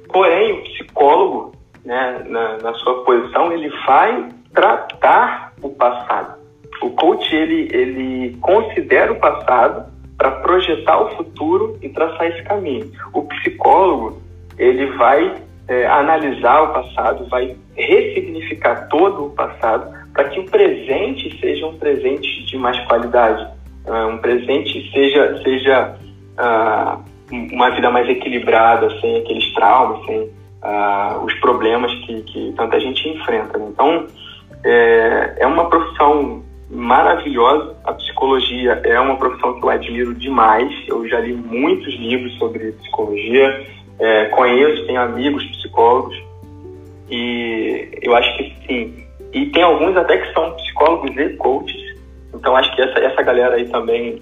[0.07, 1.53] Porém, o psicólogo,
[1.83, 6.37] né, na, na sua posição, ele vai tratar o passado.
[6.81, 12.91] O coach ele, ele considera o passado para projetar o futuro e traçar esse caminho.
[13.13, 14.21] O psicólogo
[14.57, 15.35] ele vai
[15.67, 21.77] é, analisar o passado, vai ressignificar todo o passado para que o presente seja um
[21.77, 23.43] presente de mais qualidade,
[23.85, 25.97] uh, um presente seja seja
[26.37, 32.79] uh, uma vida mais equilibrada, sem aqueles traumas, sem uh, os problemas que, que tanta
[32.79, 33.57] gente enfrenta.
[33.59, 34.05] Então
[34.63, 37.75] é, é uma profissão maravilhosa.
[37.83, 40.71] A psicologia é uma profissão que eu admiro demais.
[40.87, 43.65] Eu já li muitos livros sobre psicologia,
[43.99, 46.15] é, conheço, tenho amigos psicólogos
[47.09, 49.02] e eu acho que sim.
[49.33, 51.97] E tem alguns até que são psicólogos e coaches.
[52.33, 54.21] Então acho que essa, essa galera aí também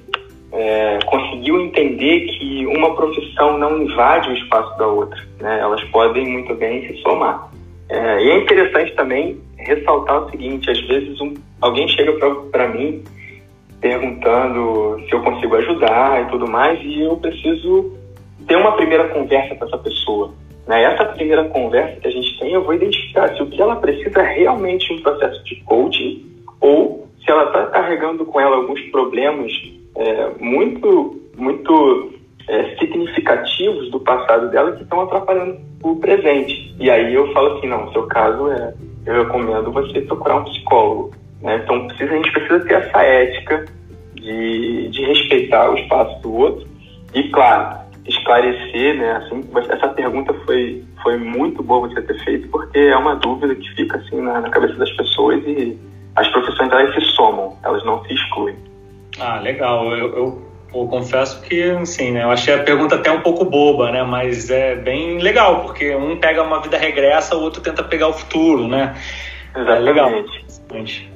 [0.52, 5.20] é, conseguiu entender que uma profissão não invade o espaço da outra.
[5.40, 5.60] Né?
[5.60, 7.50] Elas podem muito bem se somar.
[7.90, 12.14] É, e é interessante também ressaltar o seguinte: às vezes um, alguém chega
[12.52, 13.04] para mim
[13.82, 17.98] perguntando se eu consigo ajudar e tudo mais, e eu preciso
[18.48, 20.34] ter uma primeira conversa com essa pessoa.
[20.68, 20.84] Né?
[20.84, 24.22] Essa primeira conversa que a gente tem, eu vou identificar se o que ela precisa
[24.22, 26.26] realmente um processo de coaching
[26.60, 29.52] ou se ela está carregando com ela alguns problemas
[29.96, 32.14] é, muito, muito
[32.48, 36.76] é, significativos do passado dela que estão atrapalhando o presente.
[36.80, 38.74] E aí eu falo assim, não, seu caso é,
[39.06, 41.12] eu recomendo você procurar um psicólogo.
[41.42, 41.62] Né?
[41.64, 43.66] Então precisa, a gente precisa ter essa ética
[44.16, 46.68] de, de respeitar o espaço do outro
[47.14, 47.81] e, claro,
[48.12, 49.14] esclarecer, né?
[49.14, 53.70] Assim, essa pergunta foi, foi muito boa você ter feito, porque é uma dúvida que
[53.76, 55.78] fica assim na, na cabeça das pessoas e
[56.16, 58.56] as profissões elas se somam, elas não se excluem.
[59.20, 59.86] Ah, legal.
[59.96, 62.24] Eu, eu, eu confesso que, assim, né?
[62.24, 64.04] Eu achei a pergunta até um pouco boba, né?
[64.04, 68.14] Mas é bem legal, porque um pega uma vida regressa, o outro tenta pegar o
[68.14, 68.96] futuro, né?
[69.56, 69.78] Exatamente.
[69.78, 71.11] É legal.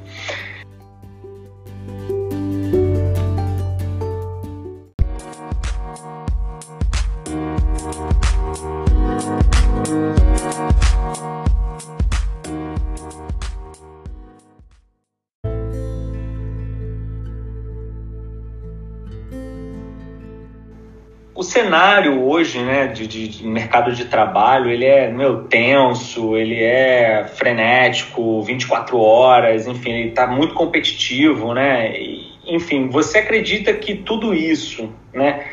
[21.36, 27.26] O cenário hoje, né, de, de, mercado de trabalho, ele é meu tenso, ele é
[27.26, 31.92] frenético, 24 horas, enfim, ele está muito competitivo, né?
[32.00, 35.46] E, enfim, você acredita que tudo isso, né,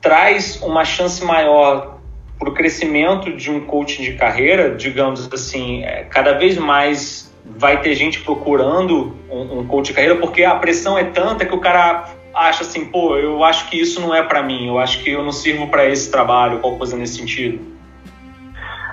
[0.00, 1.98] traz uma chance maior
[2.38, 7.82] para o crescimento de um coaching de carreira, digamos assim, é, cada vez mais vai
[7.82, 11.60] ter gente procurando um, um coach de carreira porque a pressão é tanta que o
[11.60, 15.10] cara acha assim, pô, eu acho que isso não é para mim, eu acho que
[15.10, 17.60] eu não sirvo para esse trabalho, qualquer coisa nesse sentido?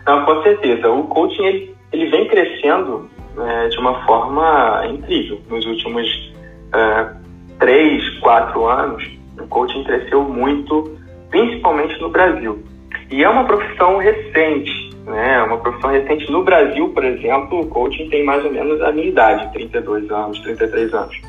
[0.06, 0.90] Não, com certeza.
[0.90, 5.40] O coaching ele, ele vem crescendo é, de uma forma incrível.
[5.50, 6.34] Nos últimos
[6.74, 7.14] é,
[7.60, 9.04] três, quatro anos,
[9.40, 10.98] o coaching cresceu muito,
[11.30, 12.64] principalmente no Brasil.
[13.12, 15.36] E é uma profissão recente, né?
[15.36, 18.92] É uma profissão recente no Brasil, por exemplo, o coaching tem mais ou menos a
[18.92, 21.22] minha idade, 32 anos, 33 anos.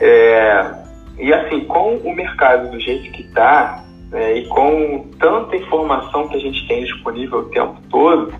[0.00, 0.81] É,
[1.18, 6.36] e assim, com o mercado do jeito que está, né, e com tanta informação que
[6.36, 8.32] a gente tem disponível o tempo todo,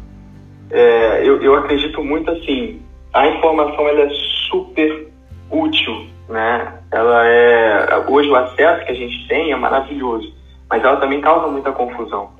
[0.70, 2.80] é, eu, eu acredito muito assim,
[3.12, 4.10] a informação ela é
[4.48, 5.08] super
[5.50, 6.80] útil, né?
[6.90, 10.32] Ela é hoje o acesso que a gente tem é maravilhoso,
[10.68, 12.30] mas ela também causa muita confusão.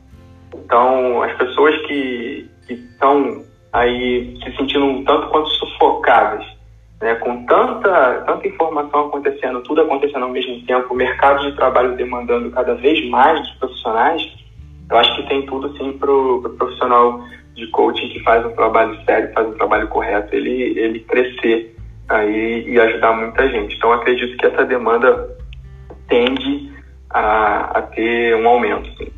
[0.55, 6.45] Então, as pessoas que estão aí se sentindo um tanto quanto sufocadas
[7.03, 11.97] né, com tanta, tanta informação acontecendo, tudo acontecendo ao mesmo tempo, o mercado de trabalho
[11.97, 14.23] demandando cada vez mais dos profissionais,
[14.89, 17.21] eu acho que tem tudo sim para o pro profissional
[17.57, 21.77] de coaching que faz um trabalho sério, faz um trabalho correto, ele, ele crescer
[22.09, 23.75] aí e ajudar muita gente.
[23.77, 25.37] Então acredito que essa demanda
[26.09, 26.73] tende
[27.11, 28.89] a, a ter um aumento.
[28.97, 29.11] Sim.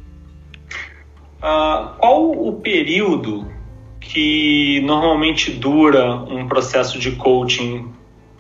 [1.43, 3.47] Uh, qual o período
[4.05, 7.91] que normalmente dura um processo de coaching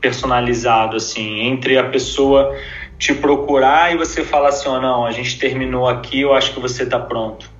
[0.00, 2.54] personalizado, assim, entre a pessoa
[2.98, 6.52] te procurar e você falar assim, ou oh, não, a gente terminou aqui, eu acho
[6.52, 7.50] que você está pronto?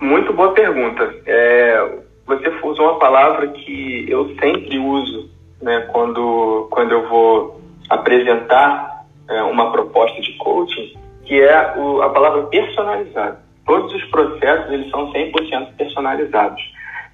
[0.00, 1.12] Muito boa pergunta.
[1.26, 5.28] É, você usou uma palavra que eu sempre uso
[5.60, 12.10] né, quando, quando eu vou apresentar é, uma proposta de coaching, que é o, a
[12.10, 16.60] palavra personalizado todos os processos eles são 100% personalizados.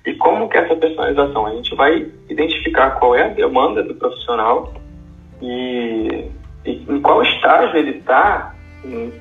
[0.07, 1.45] E como que é essa personalização?
[1.45, 4.73] A gente vai identificar qual é a demanda do profissional
[5.43, 6.25] e,
[6.65, 8.55] e em qual estágio ele está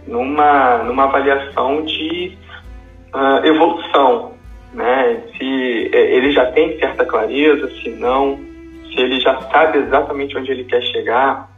[0.08, 2.38] numa, numa avaliação de
[3.14, 4.32] uh, evolução,
[4.74, 5.22] né?
[5.38, 8.40] Se é, ele já tem certa clareza, se não,
[8.86, 11.50] se ele já sabe exatamente onde ele quer chegar.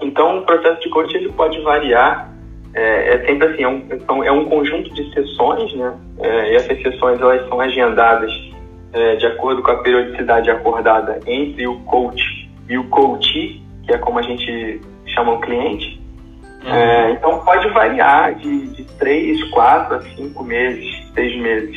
[0.00, 2.37] Então, o processo de coaching ele pode variar
[2.78, 5.92] é, é sempre assim, é um, é um conjunto de sessões, né?
[6.20, 8.30] É, e essas sessões elas são agendadas
[8.92, 13.98] é, de acordo com a periodicidade acordada entre o coach e o coachee, que é
[13.98, 16.00] como a gente chama o cliente.
[16.64, 16.74] Uhum.
[16.74, 21.76] É, então pode variar de, de três, quatro a cinco meses, seis meses,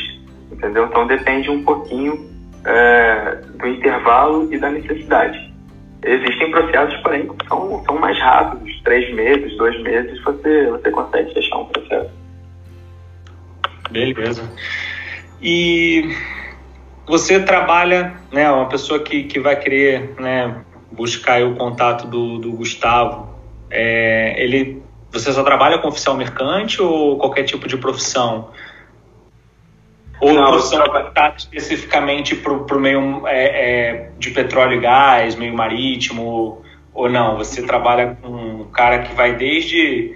[0.51, 0.85] entendeu?
[0.85, 2.29] Então depende um pouquinho
[2.65, 5.50] é, do intervalo e da necessidade.
[6.03, 8.81] Existem processos, porém, que são, são mais rápidos.
[8.83, 12.09] Três meses, dois meses, você, você consegue fechar um processo.
[13.91, 14.51] Beleza.
[15.41, 16.15] E
[17.05, 22.51] você trabalha, né, uma pessoa que, que vai querer né, buscar o contato do, do
[22.53, 23.29] Gustavo,
[23.69, 28.49] é, ele, você só trabalha com oficial mercante ou qualquer tipo de profissão?
[30.21, 35.53] Ou não, profissão adaptada especificamente para o meio é, é, de petróleo e gás, meio
[35.53, 36.61] marítimo,
[36.93, 37.37] ou não?
[37.37, 40.15] Você trabalha com um cara que vai desde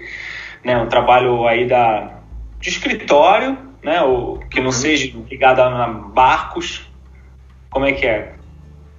[0.64, 2.20] né, um trabalho aí da,
[2.60, 4.72] de escritório, né, ou, que não uhum.
[4.72, 6.88] seja ligado a barcos.
[7.68, 8.32] Como é que é?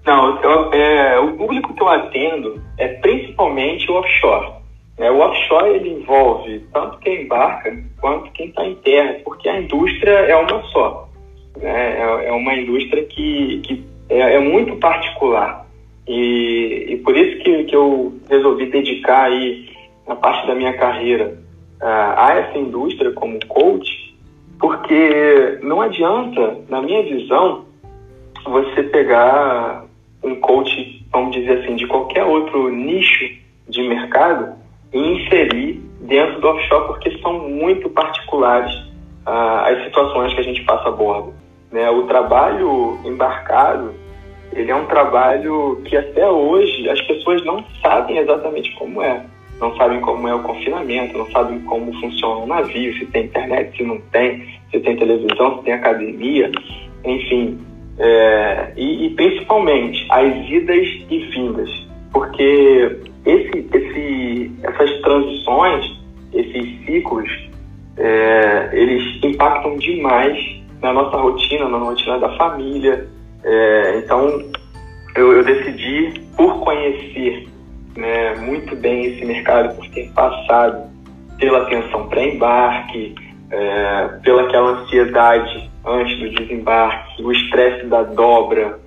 [0.06, 4.57] Não, eu, é, o público que eu atendo é principalmente o offshore.
[4.98, 5.12] Né?
[5.12, 10.12] O offshore ele envolve tanto quem embarca quanto quem está em terra, porque a indústria
[10.12, 11.10] é uma só.
[11.58, 12.00] Né?
[12.00, 15.65] É, é uma indústria que, que é, é muito particular.
[16.08, 19.69] E, e, por isso que, que eu resolvi dedicar aí
[20.08, 21.38] a parte da minha carreira
[21.82, 24.15] uh, a essa indústria como coach,
[24.58, 27.65] porque não adianta, na minha visão,
[28.46, 29.86] você pegar
[30.24, 33.30] um coach, vamos dizer assim, de qualquer outro nicho
[33.67, 34.56] de mercado
[34.94, 38.73] e inserir dentro do offshore, porque são muito particulares
[39.25, 41.33] uh, as situações que a gente passa a bordo.
[41.71, 41.90] Né?
[41.90, 43.94] O trabalho embarcado,
[44.54, 49.25] ele é um trabalho que até hoje as pessoas não sabem exatamente como é.
[49.60, 53.75] não sabem como é o confinamento, não sabem como funciona o navio, se tem internet,
[53.75, 56.52] se não tem, se tem televisão, se tem academia,
[57.04, 57.60] enfim.
[58.00, 61.69] É, e, e, principalmente as idas e vindas,
[62.13, 65.86] porque esse, esse, essas transições,
[66.34, 67.30] esses ciclos,
[67.98, 70.38] é, eles impactam demais
[70.82, 73.08] na nossa rotina, na rotina da família.
[73.44, 74.42] É, então,
[75.15, 77.48] eu, eu decidi, por conhecer
[77.98, 80.88] né, muito bem esse mercado por ter passado
[81.38, 83.15] pela atenção pré-embarque,
[83.52, 88.80] é, pela aquela ansiedade antes do desembarque, o estresse da dobra,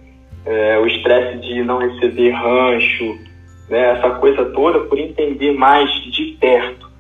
[0.47, 3.19] é, o estresse de não receber rancho,
[3.71, 6.91] né, essa coisa toda, por entender mais de perto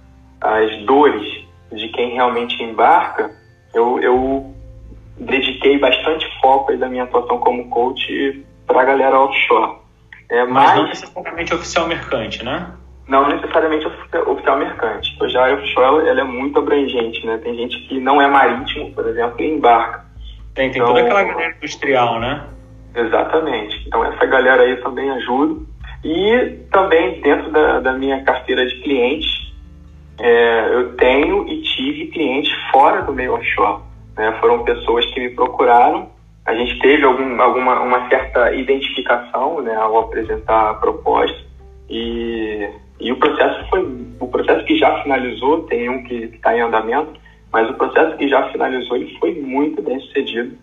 [0.40, 3.30] as dores de quem realmente embarca,
[3.74, 4.54] eu, eu
[5.18, 9.78] dediquei bastante foco da minha atuação como coach para a galera offshore.
[10.30, 12.72] É, mas, mas não necessariamente oficial mercante, né?
[13.06, 15.16] Não necessariamente oficial mercante.
[15.20, 17.38] Hoje a offshore ela é muito abrangente, né?
[17.38, 20.04] Tem gente que não é marítimo, por exemplo, e embarca.
[20.54, 22.46] Tem, tem então, toda aquela galera industrial, né?
[22.94, 23.86] Exatamente.
[23.86, 25.69] Então essa galera aí também ajuda.
[26.04, 29.52] E também dentro da, da minha carteira de clientes,
[30.18, 33.82] é, eu tenho e tive clientes fora do meio offshore.
[34.16, 34.36] Né?
[34.40, 36.08] Foram pessoas que me procuraram
[36.50, 41.38] a gente teve algum, alguma uma certa identificação né, ao apresentar a proposta
[41.88, 43.82] e, e o processo foi
[44.18, 47.12] o processo que já finalizou tem um que está em andamento
[47.52, 50.56] mas o processo que já finalizou ele foi muito bem sucedido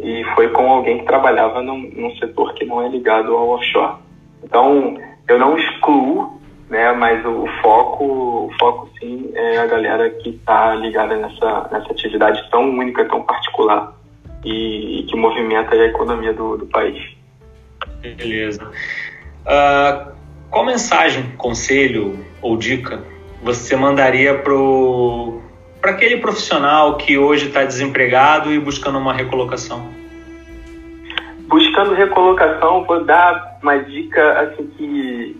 [0.00, 3.96] e foi com alguém que trabalhava num, num setor que não é ligado ao offshore
[4.42, 10.10] então eu não excluo né mas o, o foco o foco sim é a galera
[10.10, 13.96] que está ligada nessa nessa atividade tão única tão particular
[14.46, 17.16] e, e que movimenta a economia do, do país.
[18.00, 18.70] Beleza.
[19.44, 20.12] Uh,
[20.50, 23.02] qual mensagem, conselho ou dica
[23.42, 29.88] você mandaria para aquele profissional que hoje está desempregado e buscando uma recolocação?
[31.46, 35.38] Buscando recolocação, vou dar uma dica assim que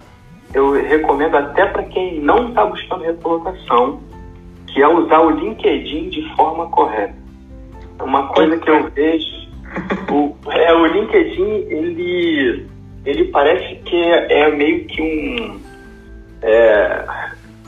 [0.55, 4.01] eu recomendo até para quem não está buscando recolocação,
[4.69, 7.15] que é usar o LinkedIn de forma correta.
[8.01, 9.49] Uma coisa que eu vejo,
[10.11, 12.67] o, é, o LinkedIn, ele,
[13.05, 15.61] ele parece que é, é meio que um,
[16.43, 17.05] é,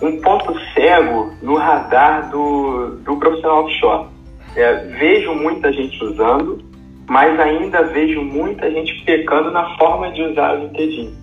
[0.00, 4.08] um ponto cego no radar do, do profissional offshore.
[4.54, 6.62] É, vejo muita gente usando,
[7.08, 11.16] mas ainda vejo muita gente pecando na forma de usar o LinkedIn.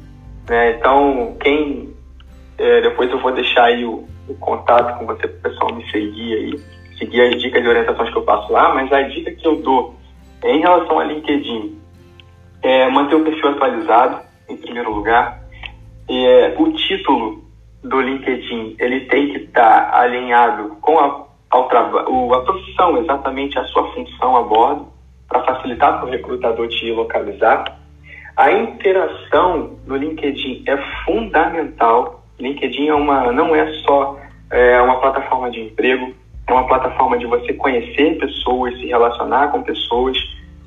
[0.50, 0.72] Né?
[0.72, 1.94] Então, quem.
[2.58, 5.90] É, depois eu vou deixar aí o, o contato com você para o pessoal me
[5.92, 9.46] seguir aí seguir as dicas e orientações que eu passo lá, mas a dica que
[9.46, 9.96] eu dou
[10.44, 11.78] em relação ao LinkedIn
[12.62, 15.44] é manter o perfil atualizado, em primeiro lugar.
[16.10, 17.44] É, o título
[17.84, 23.58] do LinkedIn ele tem que estar tá alinhado com a, ao trabalho, a profissão, exatamente
[23.60, 24.88] a sua função a bordo,
[25.28, 27.64] para facilitar para o recrutador te localizar.
[28.38, 32.24] A interação no LinkedIn é fundamental.
[32.40, 34.20] LinkedIn é uma, não é só
[34.52, 36.14] é, uma plataforma de emprego,
[36.48, 40.18] é uma plataforma de você conhecer pessoas, se relacionar com pessoas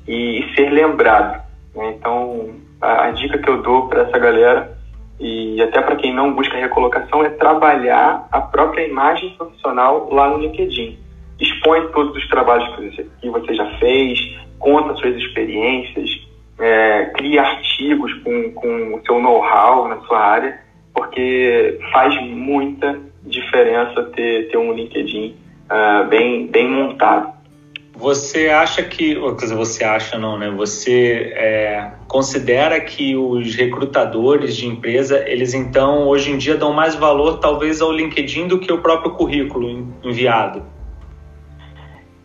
[0.07, 1.41] e, e ser lembrado.
[1.75, 1.95] Né?
[1.97, 2.49] Então,
[2.81, 4.77] a, a, dica que eu dou para essa galera
[5.19, 10.37] e até para quem não busca recolocação é trabalhar a própria imagem profissional lá no
[10.37, 10.97] LinkedIn.
[11.39, 12.67] Expõe todos os trabalhos
[13.21, 14.19] que você, já fez,
[14.59, 16.09] conta suas experiências,
[16.59, 20.59] é, cria artigos com, com o seu know-how na sua área,
[20.93, 25.35] porque faz muita diferença ter, ter um LinkedIn
[25.69, 27.39] uh, bem, bem montado.
[27.95, 30.49] Você acha que, quer dizer, você acha não, né?
[30.51, 36.95] Você é, considera que os recrutadores de empresa, eles então hoje em dia dão mais
[36.95, 39.69] valor talvez ao LinkedIn do que o próprio currículo
[40.01, 40.63] enviado?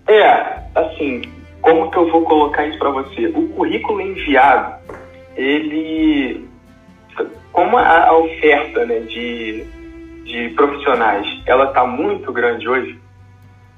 [0.06, 1.22] É, assim,
[1.64, 3.26] como que eu vou colocar isso para você?
[3.28, 4.74] O currículo enviado,
[5.34, 6.46] ele,
[7.50, 9.64] como a, a oferta né, de,
[10.24, 12.98] de profissionais, ela está muito grande hoje,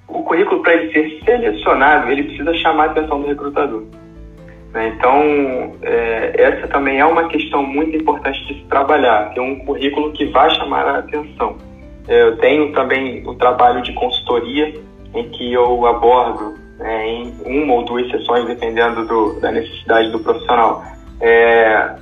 [0.09, 3.85] o currículo, para ele ser selecionado, ele precisa chamar a atenção do recrutador.
[4.73, 4.89] Né?
[4.97, 10.11] Então, é, essa também é uma questão muito importante de se trabalhar, ter um currículo
[10.13, 11.57] que vai chamar a atenção.
[12.09, 14.75] É, eu tenho também o trabalho de consultoria,
[15.15, 20.19] em que eu abordo é, em uma ou duas sessões, dependendo do, da necessidade do
[20.19, 20.85] profissional.
[21.21, 21.97] É,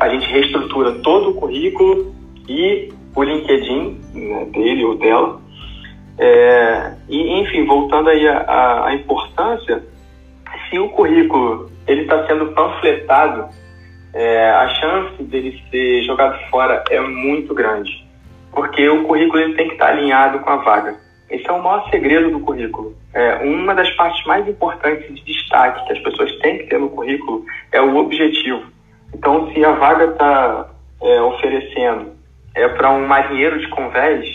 [0.00, 2.14] a gente reestrutura todo o currículo
[2.48, 5.40] e o LinkedIn né, dele ou dela
[6.18, 9.84] é, e, enfim, voltando aí à importância,
[10.68, 13.48] se o currículo ele está sendo panfletado,
[14.12, 18.06] é, a chance dele ser jogado fora é muito grande.
[18.50, 20.96] porque o currículo ele tem que estar alinhado com a vaga.
[21.30, 22.96] Esse é o maior segredo do currículo.
[23.12, 26.88] É, uma das partes mais importantes de destaque que as pessoas têm que ter no
[26.90, 28.64] currículo é o objetivo.
[29.14, 30.70] Então, se a vaga está
[31.02, 32.12] é, oferecendo
[32.54, 34.26] é para um marinheiro de convés,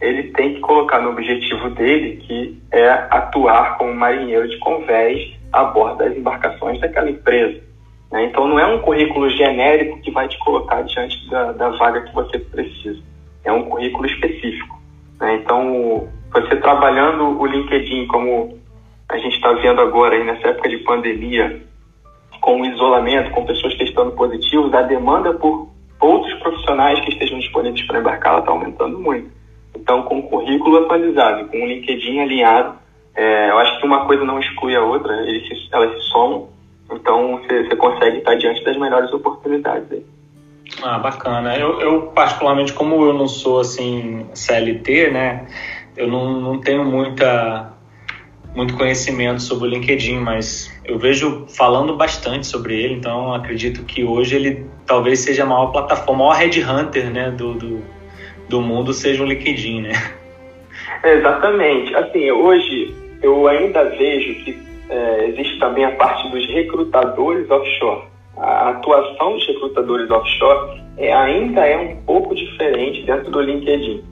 [0.00, 5.64] ele tem que colocar no objetivo dele que é atuar como marinheiro de convés a
[5.64, 7.60] bordo das embarcações daquela empresa.
[8.10, 8.26] Né?
[8.26, 12.14] Então, não é um currículo genérico que vai te colocar diante da, da vaga que
[12.14, 13.00] você precisa.
[13.44, 14.80] É um currículo específico.
[15.20, 15.36] Né?
[15.36, 18.58] Então, você trabalhando o LinkedIn como
[19.08, 21.62] a gente está vendo agora aí nessa época de pandemia,
[22.40, 25.68] com o isolamento, com pessoas testando positivos, a demanda por
[26.00, 29.30] outros profissionais que estejam disponíveis para embarcar está aumentando muito.
[29.76, 32.74] Então, com o currículo atualizado, com o LinkedIn alinhado,
[33.14, 36.48] é, eu acho que uma coisa não exclui a outra, eles se, elas se somam,
[36.90, 40.04] então você, consegue estar diante das melhores oportunidades aí.
[40.82, 41.56] Ah, bacana.
[41.56, 45.46] Eu, eu, particularmente, como eu não sou assim CLT, né,
[45.96, 47.72] eu não, não tenho muita
[48.54, 54.04] muito conhecimento sobre o LinkedIn, mas eu vejo falando bastante sobre ele, então acredito que
[54.04, 57.82] hoje ele talvez seja a maior plataforma, o maior headhunter né, do, do,
[58.48, 59.92] do mundo seja o LinkedIn, né?
[61.02, 61.94] Exatamente.
[61.94, 68.02] Assim, hoje eu ainda vejo que é, existe também a parte dos recrutadores offshore.
[68.36, 74.02] A atuação dos recrutadores offshore é, ainda é um pouco diferente dentro do LinkedIn.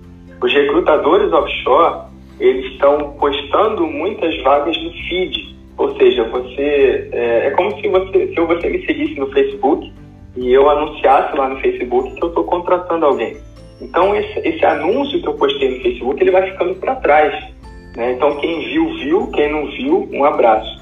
[0.43, 2.11] Os recrutadores offshore
[2.41, 8.29] eles estão postando muitas vagas no feed, ou seja, você é, é como se você
[8.29, 9.93] se você me seguisse no Facebook
[10.37, 13.37] e eu anunciasse lá no Facebook que eu estou contratando alguém.
[13.83, 17.55] Então esse, esse, anúncio que eu postei no Facebook ele vai ficando para trás.
[17.97, 18.13] Né?
[18.13, 20.81] Então quem viu viu, quem não viu um abraço.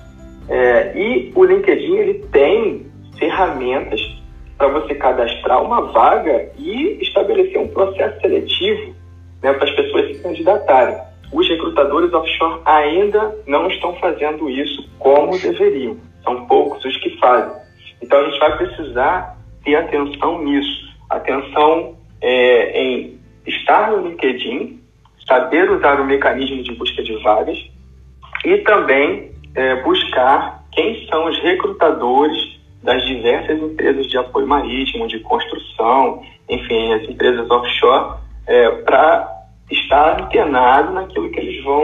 [0.49, 2.87] É, e o LinkedIn ele tem
[3.19, 4.01] ferramentas
[4.57, 8.98] para você cadastrar uma vaga e estabelecer um processo seletivo
[9.43, 10.97] né, para as pessoas se candidatarem.
[11.33, 15.97] Os recrutadores offshore ainda não estão fazendo isso como deveriam.
[16.25, 17.55] São poucos os que fazem.
[18.03, 20.89] Então a gente vai precisar ter atenção nisso.
[21.11, 24.81] Atenção é, em estar no LinkedIn,
[25.27, 27.59] saber usar o mecanismo de busca de vagas
[28.45, 35.19] e também é, buscar quem são os recrutadores das diversas empresas de apoio marítimo, de
[35.21, 38.19] construção, enfim, as empresas offshore,
[38.49, 39.39] é, para
[39.71, 41.83] estar antenado naquilo que eles vão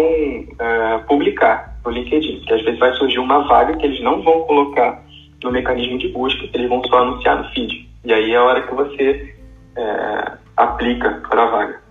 [0.59, 2.39] é, publicar no LinkedIn.
[2.39, 5.03] Porque às vezes vai surgir uma vaga que eles não vão colocar
[5.43, 7.87] no mecanismo de busca, eles vão só anunciar no feed.
[8.05, 9.37] E aí é a hora que você
[9.77, 11.84] é, aplica para a vaga.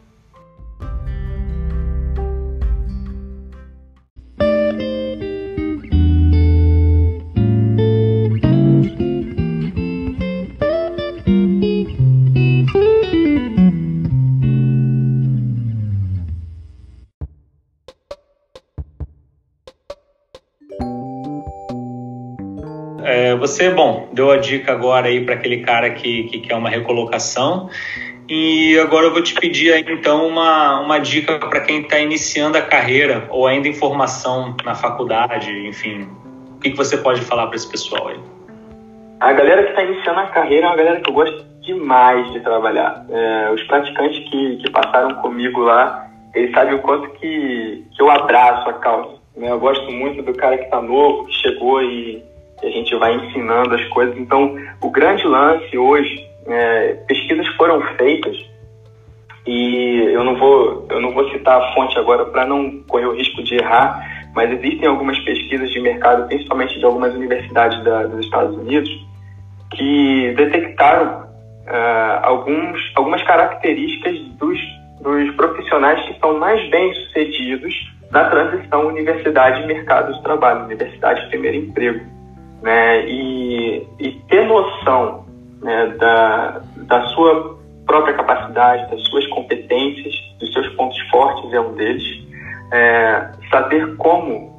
[23.54, 27.70] Você, bom, deu a dica agora aí para aquele cara que, que quer uma recolocação.
[28.28, 32.58] E agora eu vou te pedir aí, então uma, uma dica para quem está iniciando
[32.58, 36.08] a carreira ou ainda em formação na faculdade, enfim.
[36.56, 38.20] O que, que você pode falar para esse pessoal aí?
[39.20, 42.40] A galera que está iniciando a carreira é uma galera que eu gosto demais de
[42.40, 43.06] trabalhar.
[43.10, 48.10] É, os praticantes que, que passaram comigo lá, eles sabem o quanto que, que eu
[48.10, 49.18] abraço a causa.
[49.36, 49.52] Né?
[49.52, 52.24] Eu gosto muito do cara que está novo, que chegou e
[52.64, 54.18] que a gente vai ensinando as coisas.
[54.18, 58.38] Então, o grande lance hoje, é, pesquisas foram feitas
[59.46, 63.16] e eu não vou eu não vou citar a fonte agora para não correr o
[63.16, 68.24] risco de errar, mas existem algumas pesquisas de mercado, principalmente de algumas universidades da, dos
[68.26, 68.90] Estados Unidos,
[69.72, 71.24] que detectaram
[71.68, 74.58] uh, alguns, algumas características dos,
[75.02, 77.74] dos profissionais que são mais bem sucedidos
[78.10, 82.23] na transição universidade-mercado de trabalho, universidade-primeiro emprego
[82.64, 85.26] né, e, e ter noção
[85.62, 91.74] né, da, da sua própria capacidade, das suas competências, dos seus pontos fortes é um
[91.74, 92.04] deles,
[92.72, 94.52] é, saber como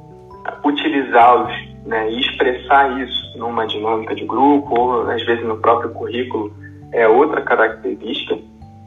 [0.63, 1.51] utilizá-los
[1.85, 6.53] né, e expressar isso numa dinâmica de grupo ou às vezes no próprio currículo
[6.93, 8.37] é outra característica.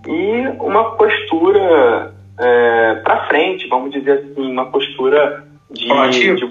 [0.06, 5.88] E uma postura é, para frente, vamos dizer assim, uma postura de,
[6.34, 6.50] de,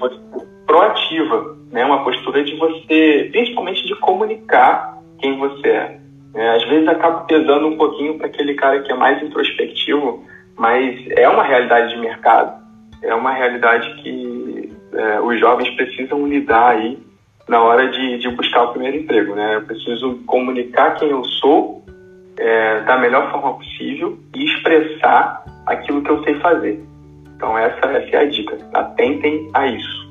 [0.68, 1.86] proativa, né?
[1.86, 6.00] Uma postura de você, principalmente de comunicar quem você é.
[6.36, 10.24] é às vezes acaba pesando um pouquinho para aquele cara que é mais introspectivo,
[10.58, 12.62] mas é uma realidade de mercado,
[13.04, 16.98] é uma realidade que é, os jovens precisam lidar aí
[17.48, 19.56] na hora de, de buscar o primeiro emprego, né?
[19.56, 21.86] Eu preciso comunicar quem eu sou
[22.38, 26.84] é, da melhor forma possível e expressar aquilo que eu sei fazer.
[27.36, 28.58] Então essa, essa é a dica.
[28.74, 30.07] Atentem a isso.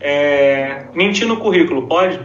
[0.00, 2.18] É, mentir no currículo, pode?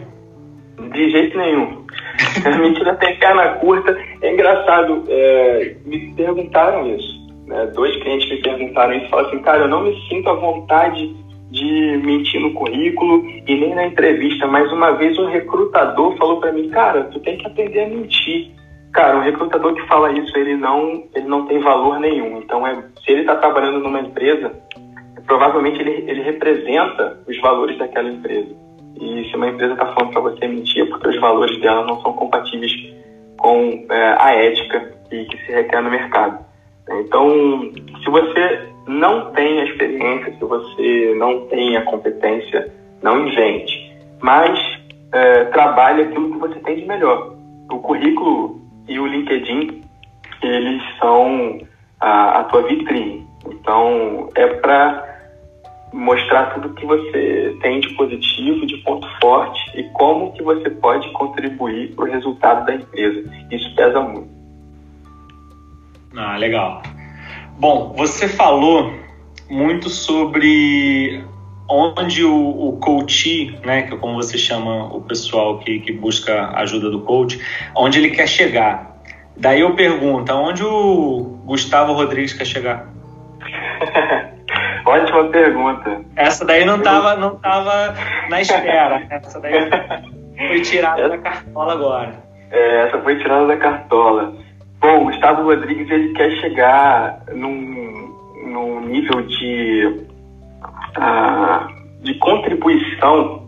[0.92, 1.84] De jeito nenhum.
[2.46, 3.98] A mentira tem perna curta.
[4.22, 7.24] É engraçado, é, me perguntaram isso.
[7.48, 7.66] Né?
[7.74, 11.16] Dois clientes me perguntaram isso e falaram assim, cara, eu não me sinto à vontade
[11.52, 16.52] de mentir no currículo e nem na entrevista, mas uma vez um recrutador falou para
[16.52, 18.52] mim, cara, tu tem que aprender a mentir.
[18.92, 22.40] Cara, um recrutador que fala isso, ele não, ele não tem valor nenhum.
[22.40, 24.52] Então, é, se ele está trabalhando numa empresa,
[25.26, 28.56] provavelmente ele, ele representa os valores daquela empresa.
[29.00, 32.02] E se uma empresa está falando para você mentir, é porque os valores dela não
[32.02, 32.72] são compatíveis
[33.38, 36.46] com é, a ética e que se requer no mercado.
[36.90, 37.30] Então,
[38.04, 42.72] se você não tem a experiência, se você não tem a competência,
[43.02, 44.60] não invente, mas
[45.12, 47.36] é, trabalhe aquilo que você tem de melhor.
[47.72, 49.82] O currículo e o LinkedIn,
[50.42, 51.60] eles são
[52.00, 53.26] a, a tua vitrine.
[53.48, 55.13] Então, é para
[55.94, 61.10] mostrar tudo que você tem de positivo, de ponto forte e como que você pode
[61.12, 63.32] contribuir para o resultado da empresa.
[63.52, 64.34] Isso pesa muito.
[66.16, 66.82] Ah, legal.
[67.60, 68.92] Bom, você falou
[69.50, 71.24] muito sobre
[71.70, 76.50] onde o, o coach, né, que é como você chama o pessoal que, que busca
[76.58, 77.40] ajuda do coach,
[77.76, 79.02] onde ele quer chegar.
[79.38, 82.92] Daí eu pergunto, aonde o Gustavo Rodrigues quer chegar?
[84.94, 86.02] Ótima pergunta.
[86.16, 87.96] Essa daí não estava não tava
[88.30, 89.02] na espera.
[89.10, 89.54] Essa daí
[90.48, 92.14] foi tirada da cartola agora.
[92.52, 94.36] É, essa foi tirada da cartola.
[94.80, 98.16] Bom, Gustavo Rodrigues ele quer chegar num,
[98.46, 100.06] num nível de,
[100.98, 103.48] uh, de contribuição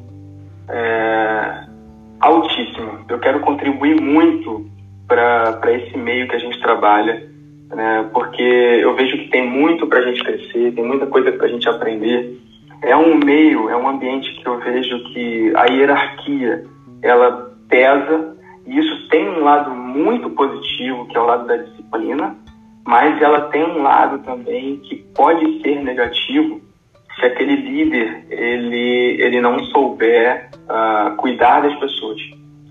[0.67, 1.63] é,
[2.21, 3.05] altíssimo.
[3.07, 4.65] Eu quero contribuir muito
[5.07, 7.34] para esse meio que a gente trabalha
[7.70, 8.09] né?
[8.13, 11.49] porque eu vejo que tem muito para a gente crescer, tem muita coisa para a
[11.49, 12.39] gente aprender.
[12.82, 16.66] É um meio, é um ambiente que eu vejo que a hierarquia
[17.01, 18.36] ela pesa
[18.66, 22.36] e isso tem um lado muito positivo, que é o lado da disciplina,
[22.86, 26.61] mas ela tem um lado também que pode ser negativo
[27.20, 32.20] se aquele líder ele, ele não souber uh, cuidar das pessoas.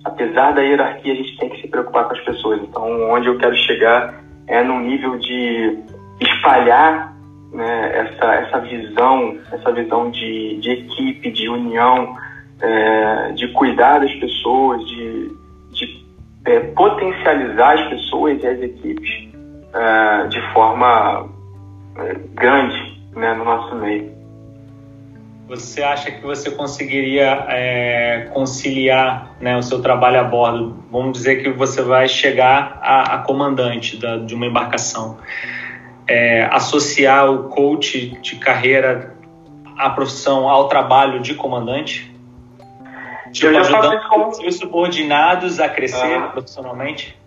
[0.04, 2.60] Apesar da hierarquia, a gente tem que se preocupar com as pessoas.
[2.62, 5.78] Então, onde eu quero chegar é no nível de
[6.20, 7.14] espalhar
[7.52, 12.16] né, essa, essa visão, essa visão de, de equipe, de união,
[12.60, 15.36] é, de cuidar das pessoas, de,
[15.70, 16.06] de
[16.46, 19.28] é, potencializar as pessoas e as equipes
[19.72, 21.28] é, de forma
[21.96, 24.13] é, grande né, no nosso meio.
[25.46, 30.82] Você acha que você conseguiria é, conciliar né, o seu trabalho a bordo?
[30.90, 35.18] Vamos dizer que você vai chegar a, a comandante da, de uma embarcação.
[36.08, 39.14] É, associar o coach de carreira
[39.76, 42.10] à profissão, ao trabalho de comandante?
[43.30, 44.28] Tipo, eu já ajudando como...
[44.28, 46.28] os subordinados a crescer ah.
[46.28, 47.18] profissionalmente?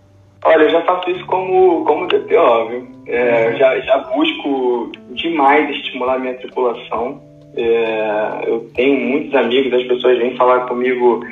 [0.43, 2.87] Olha, eu já faço isso como, como DPO, viu?
[3.05, 3.57] É, uhum.
[3.57, 7.26] já, já busco demais estimular minha tripulação
[7.57, 11.25] é, eu tenho muitos amigos, as pessoas vêm falar comigo,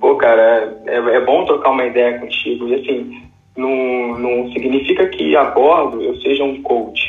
[0.00, 2.68] pô, cara, é, é bom trocar uma ideia contigo.
[2.68, 3.22] E assim,
[3.56, 7.00] não, não significa que a bordo eu seja um coach.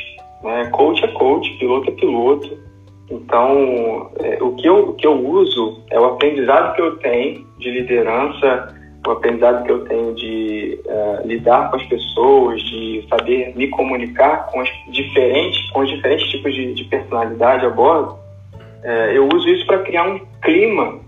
[0.44, 0.68] Né?
[0.72, 2.58] Coach é coach, piloto é piloto.
[3.10, 7.44] Então, é, o, que eu, o que eu uso é o aprendizado que eu tenho
[7.58, 8.72] de liderança,
[9.04, 14.46] o aprendizado que eu tenho de uh, lidar com as pessoas, de saber me comunicar
[14.46, 18.29] com, as diferentes, com os diferentes tipos de, de personalidade a bordo
[18.82, 20.98] é, eu uso isso para criar um clima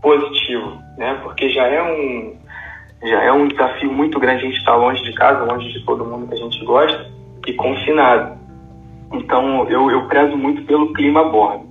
[0.00, 1.18] positivo, né?
[1.22, 2.36] Porque já é um
[3.04, 5.84] já é um desafio muito grande a gente estar tá longe de casa, longe de
[5.84, 7.10] todo mundo que a gente gosta
[7.46, 8.38] e confinado.
[9.12, 11.66] Então eu, eu prezo muito pelo clima a bordo,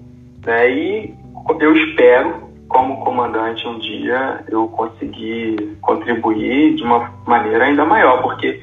[0.46, 0.70] né?
[0.70, 1.16] E
[1.60, 8.60] eu espero, como comandante, um dia eu conseguir contribuir de uma maneira ainda maior, porque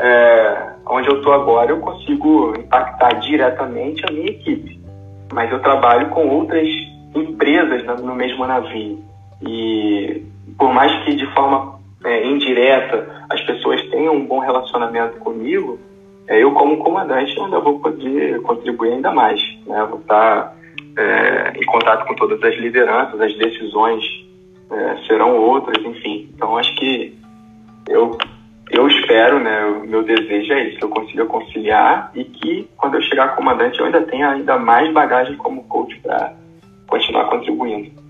[0.00, 4.83] é, onde eu estou agora eu consigo impactar diretamente a minha equipe
[5.32, 6.68] mas eu trabalho com outras
[7.14, 9.02] empresas no mesmo navio.
[9.42, 10.22] E
[10.58, 15.78] por mais que de forma é, indireta as pessoas tenham um bom relacionamento comigo,
[16.26, 19.40] é, eu como comandante ainda vou poder contribuir ainda mais.
[19.66, 19.86] Né?
[19.88, 20.54] Vou estar
[20.96, 24.04] é, em contato com todas as lideranças, as decisões
[24.70, 26.30] é, serão outras, enfim.
[26.34, 27.16] Então acho que
[27.88, 28.16] eu
[28.74, 32.96] eu espero, né, o meu desejo é isso, que eu consiga conciliar e que quando
[32.96, 36.32] eu chegar comandante eu ainda tenha ainda mais bagagem como coach para
[36.88, 38.03] continuar contribuindo.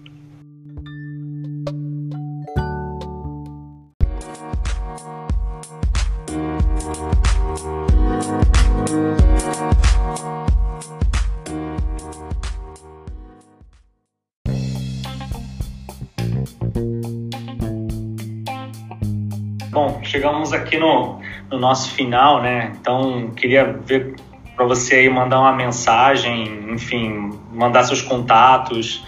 [20.24, 21.20] Chegamos aqui no,
[21.50, 22.72] no nosso final, né?
[22.80, 24.14] Então, queria ver
[24.56, 29.04] para você aí mandar uma mensagem, enfim, mandar seus contatos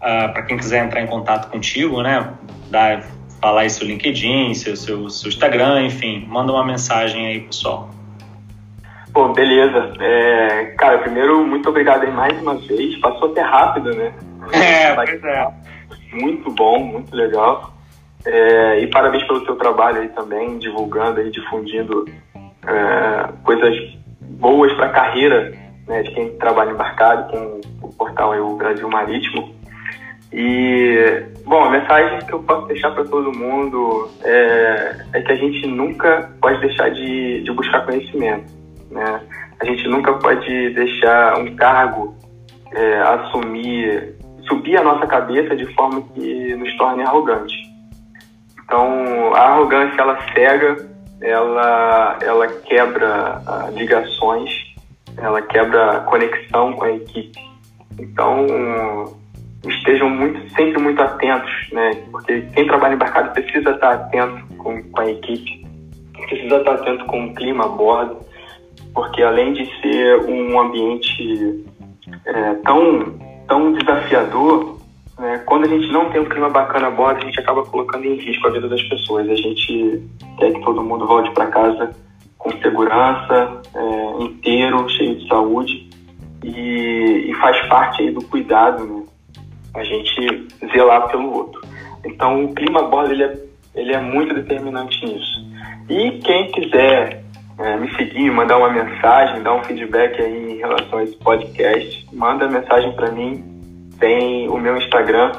[0.00, 2.32] uh, ah, para quem quiser entrar em contato contigo, né?
[2.70, 3.04] Dar,
[3.38, 7.90] falar aí seu LinkedIn, seu, seu, seu Instagram, enfim, manda uma mensagem aí, pessoal.
[9.12, 9.92] Pô, beleza.
[10.00, 12.98] É, cara, primeiro, muito obrigado aí mais uma vez.
[13.00, 14.10] Passou até rápido, né?
[14.52, 15.48] É, pois é.
[16.12, 17.75] Muito bom, muito legal.
[18.24, 22.04] É, e parabéns pelo seu trabalho aí também, divulgando e difundindo
[22.66, 23.76] é, coisas
[24.20, 25.52] boas para a carreira
[25.86, 29.54] né, de quem trabalha embarcado com o portal aí, o Brasil Marítimo.
[30.32, 35.36] E, bom, a mensagem que eu posso deixar para todo mundo é, é, que a
[35.36, 38.52] gente nunca pode deixar de, de buscar conhecimento.
[38.90, 39.20] Né?
[39.60, 42.14] A gente nunca pode deixar um cargo
[42.72, 44.16] é, assumir,
[44.48, 47.54] subir a nossa cabeça de forma que nos torne arrogante.
[48.66, 50.88] Então, a arrogância ela cega,
[51.20, 54.50] ela, ela quebra ah, ligações,
[55.16, 57.38] ela quebra conexão com a equipe.
[57.96, 58.44] Então,
[59.64, 61.92] estejam muito, sempre muito atentos, né?
[62.10, 65.64] Porque quem trabalha embarcado precisa estar atento com, com a equipe,
[66.26, 68.18] precisa estar atento com o clima a bordo,
[68.92, 71.64] porque além de ser um ambiente
[72.26, 73.14] é, tão,
[73.46, 74.75] tão desafiador,
[75.18, 75.38] né?
[75.46, 78.16] Quando a gente não tem um clima bacana a bordo, a gente acaba colocando em
[78.16, 79.28] risco a vida das pessoas.
[79.28, 80.02] A gente
[80.38, 81.90] quer que todo mundo volte para casa
[82.38, 85.88] com segurança, é, inteiro, cheio de saúde
[86.44, 89.02] e, e faz parte aí do cuidado, né?
[89.74, 91.60] A gente zelar pelo outro.
[92.04, 93.38] Então, o clima a bordo ele é,
[93.74, 95.44] ele é muito determinante nisso.
[95.88, 97.24] E quem quiser
[97.58, 102.06] é, me seguir, mandar uma mensagem, dar um feedback aí em relação a esse podcast,
[102.12, 103.55] manda mensagem para mim
[103.98, 105.32] tem o meu Instagram,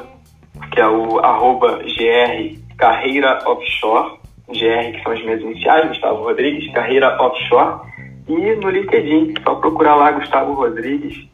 [0.72, 6.72] que é o arroba GR Carreira Offshore, GR que são as minhas iniciais, Gustavo Rodrigues,
[6.72, 7.88] Carreira Offshore.
[8.28, 11.26] E no LinkedIn, só procurar lá Gustavo Rodrigues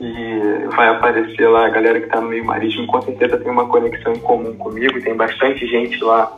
[0.00, 2.86] e vai aparecer lá a galera que está no meio marítimo.
[2.86, 6.32] Com certeza tem uma conexão em comum comigo, tem bastante gente lá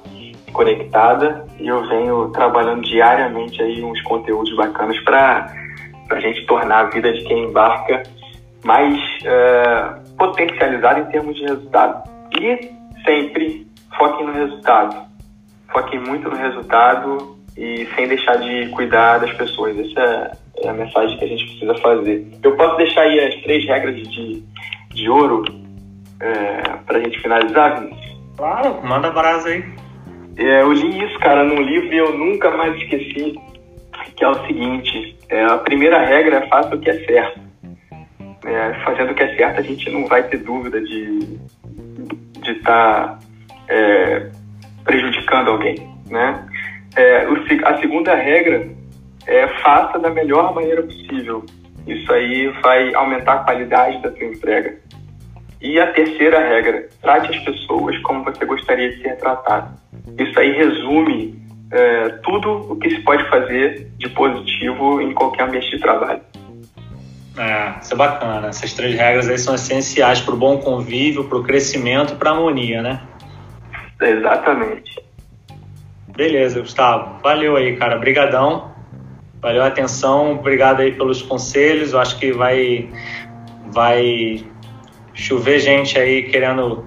[0.52, 5.52] conectada e eu venho trabalhando diariamente aí uns conteúdos bacanas para
[6.10, 8.02] a gente tornar a vida de quem embarca
[8.64, 12.08] mais uh, potencializado em termos de resultado.
[12.38, 12.70] E
[13.04, 13.66] sempre
[13.96, 15.08] foquem no resultado.
[15.72, 19.78] Foquem muito no resultado e sem deixar de cuidar das pessoas.
[19.78, 22.26] Essa é a mensagem que a gente precisa fazer.
[22.42, 24.42] Eu posso deixar aí as três regras de,
[24.90, 25.44] de ouro
[26.20, 28.18] é, para a gente finalizar, Vinícius?
[28.36, 29.64] Claro, manda brasa aí.
[30.36, 33.34] É, eu li isso, cara, num livro e eu nunca mais esqueci,
[34.16, 37.47] que é o seguinte, é, a primeira regra é faça o que é certo
[38.48, 41.38] é, fazendo o que é certo, a gente não vai ter dúvida de
[42.46, 43.18] estar tá,
[43.68, 44.30] é,
[44.84, 45.76] prejudicando alguém,
[46.08, 46.46] né?
[46.96, 47.26] É,
[47.64, 48.66] a segunda regra
[49.26, 51.44] é faça da melhor maneira possível.
[51.86, 54.78] Isso aí vai aumentar a qualidade da sua entrega.
[55.60, 59.76] E a terceira regra, trate as pessoas como você gostaria de ser tratado.
[60.18, 61.38] Isso aí resume
[61.70, 66.20] é, tudo o que se pode fazer de positivo em qualquer ambiente de trabalho.
[67.38, 68.48] É, isso é bacana.
[68.48, 72.30] Essas três regras aí são essenciais para o bom convívio, para o crescimento e para
[72.30, 73.00] a harmonia, né?
[74.00, 75.00] Exatamente.
[76.08, 77.20] Beleza, Gustavo.
[77.22, 77.96] Valeu aí, cara.
[77.96, 78.72] Obrigadão.
[79.40, 80.32] Valeu a atenção.
[80.32, 81.92] Obrigado aí pelos conselhos.
[81.92, 82.88] Eu acho que vai,
[83.66, 84.44] vai
[85.14, 86.84] chover gente aí querendo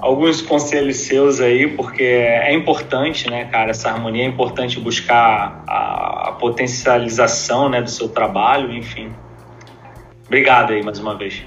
[0.00, 3.70] alguns conselhos seus aí, porque é importante, né, cara?
[3.70, 9.12] Essa harmonia é importante buscar a, a potencialização, né, do seu trabalho, enfim.
[10.26, 11.44] Obrigado aí mais uma vez.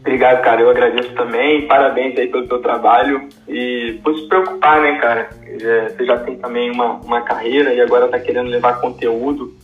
[0.00, 0.60] Obrigado, cara.
[0.60, 1.66] Eu agradeço também.
[1.66, 3.28] Parabéns aí pelo seu trabalho.
[3.46, 5.28] E por se preocupar, né, cara?
[5.42, 9.54] Você já tem também uma, uma carreira e agora tá querendo levar conteúdo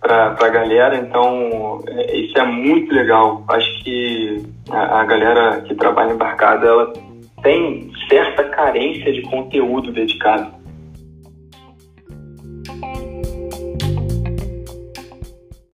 [0.00, 0.96] para a galera.
[0.96, 3.44] Então, é, isso é muito legal.
[3.48, 6.92] Acho que a, a galera que trabalha embarcada, ela
[7.42, 10.59] tem certa carência de conteúdo dedicado.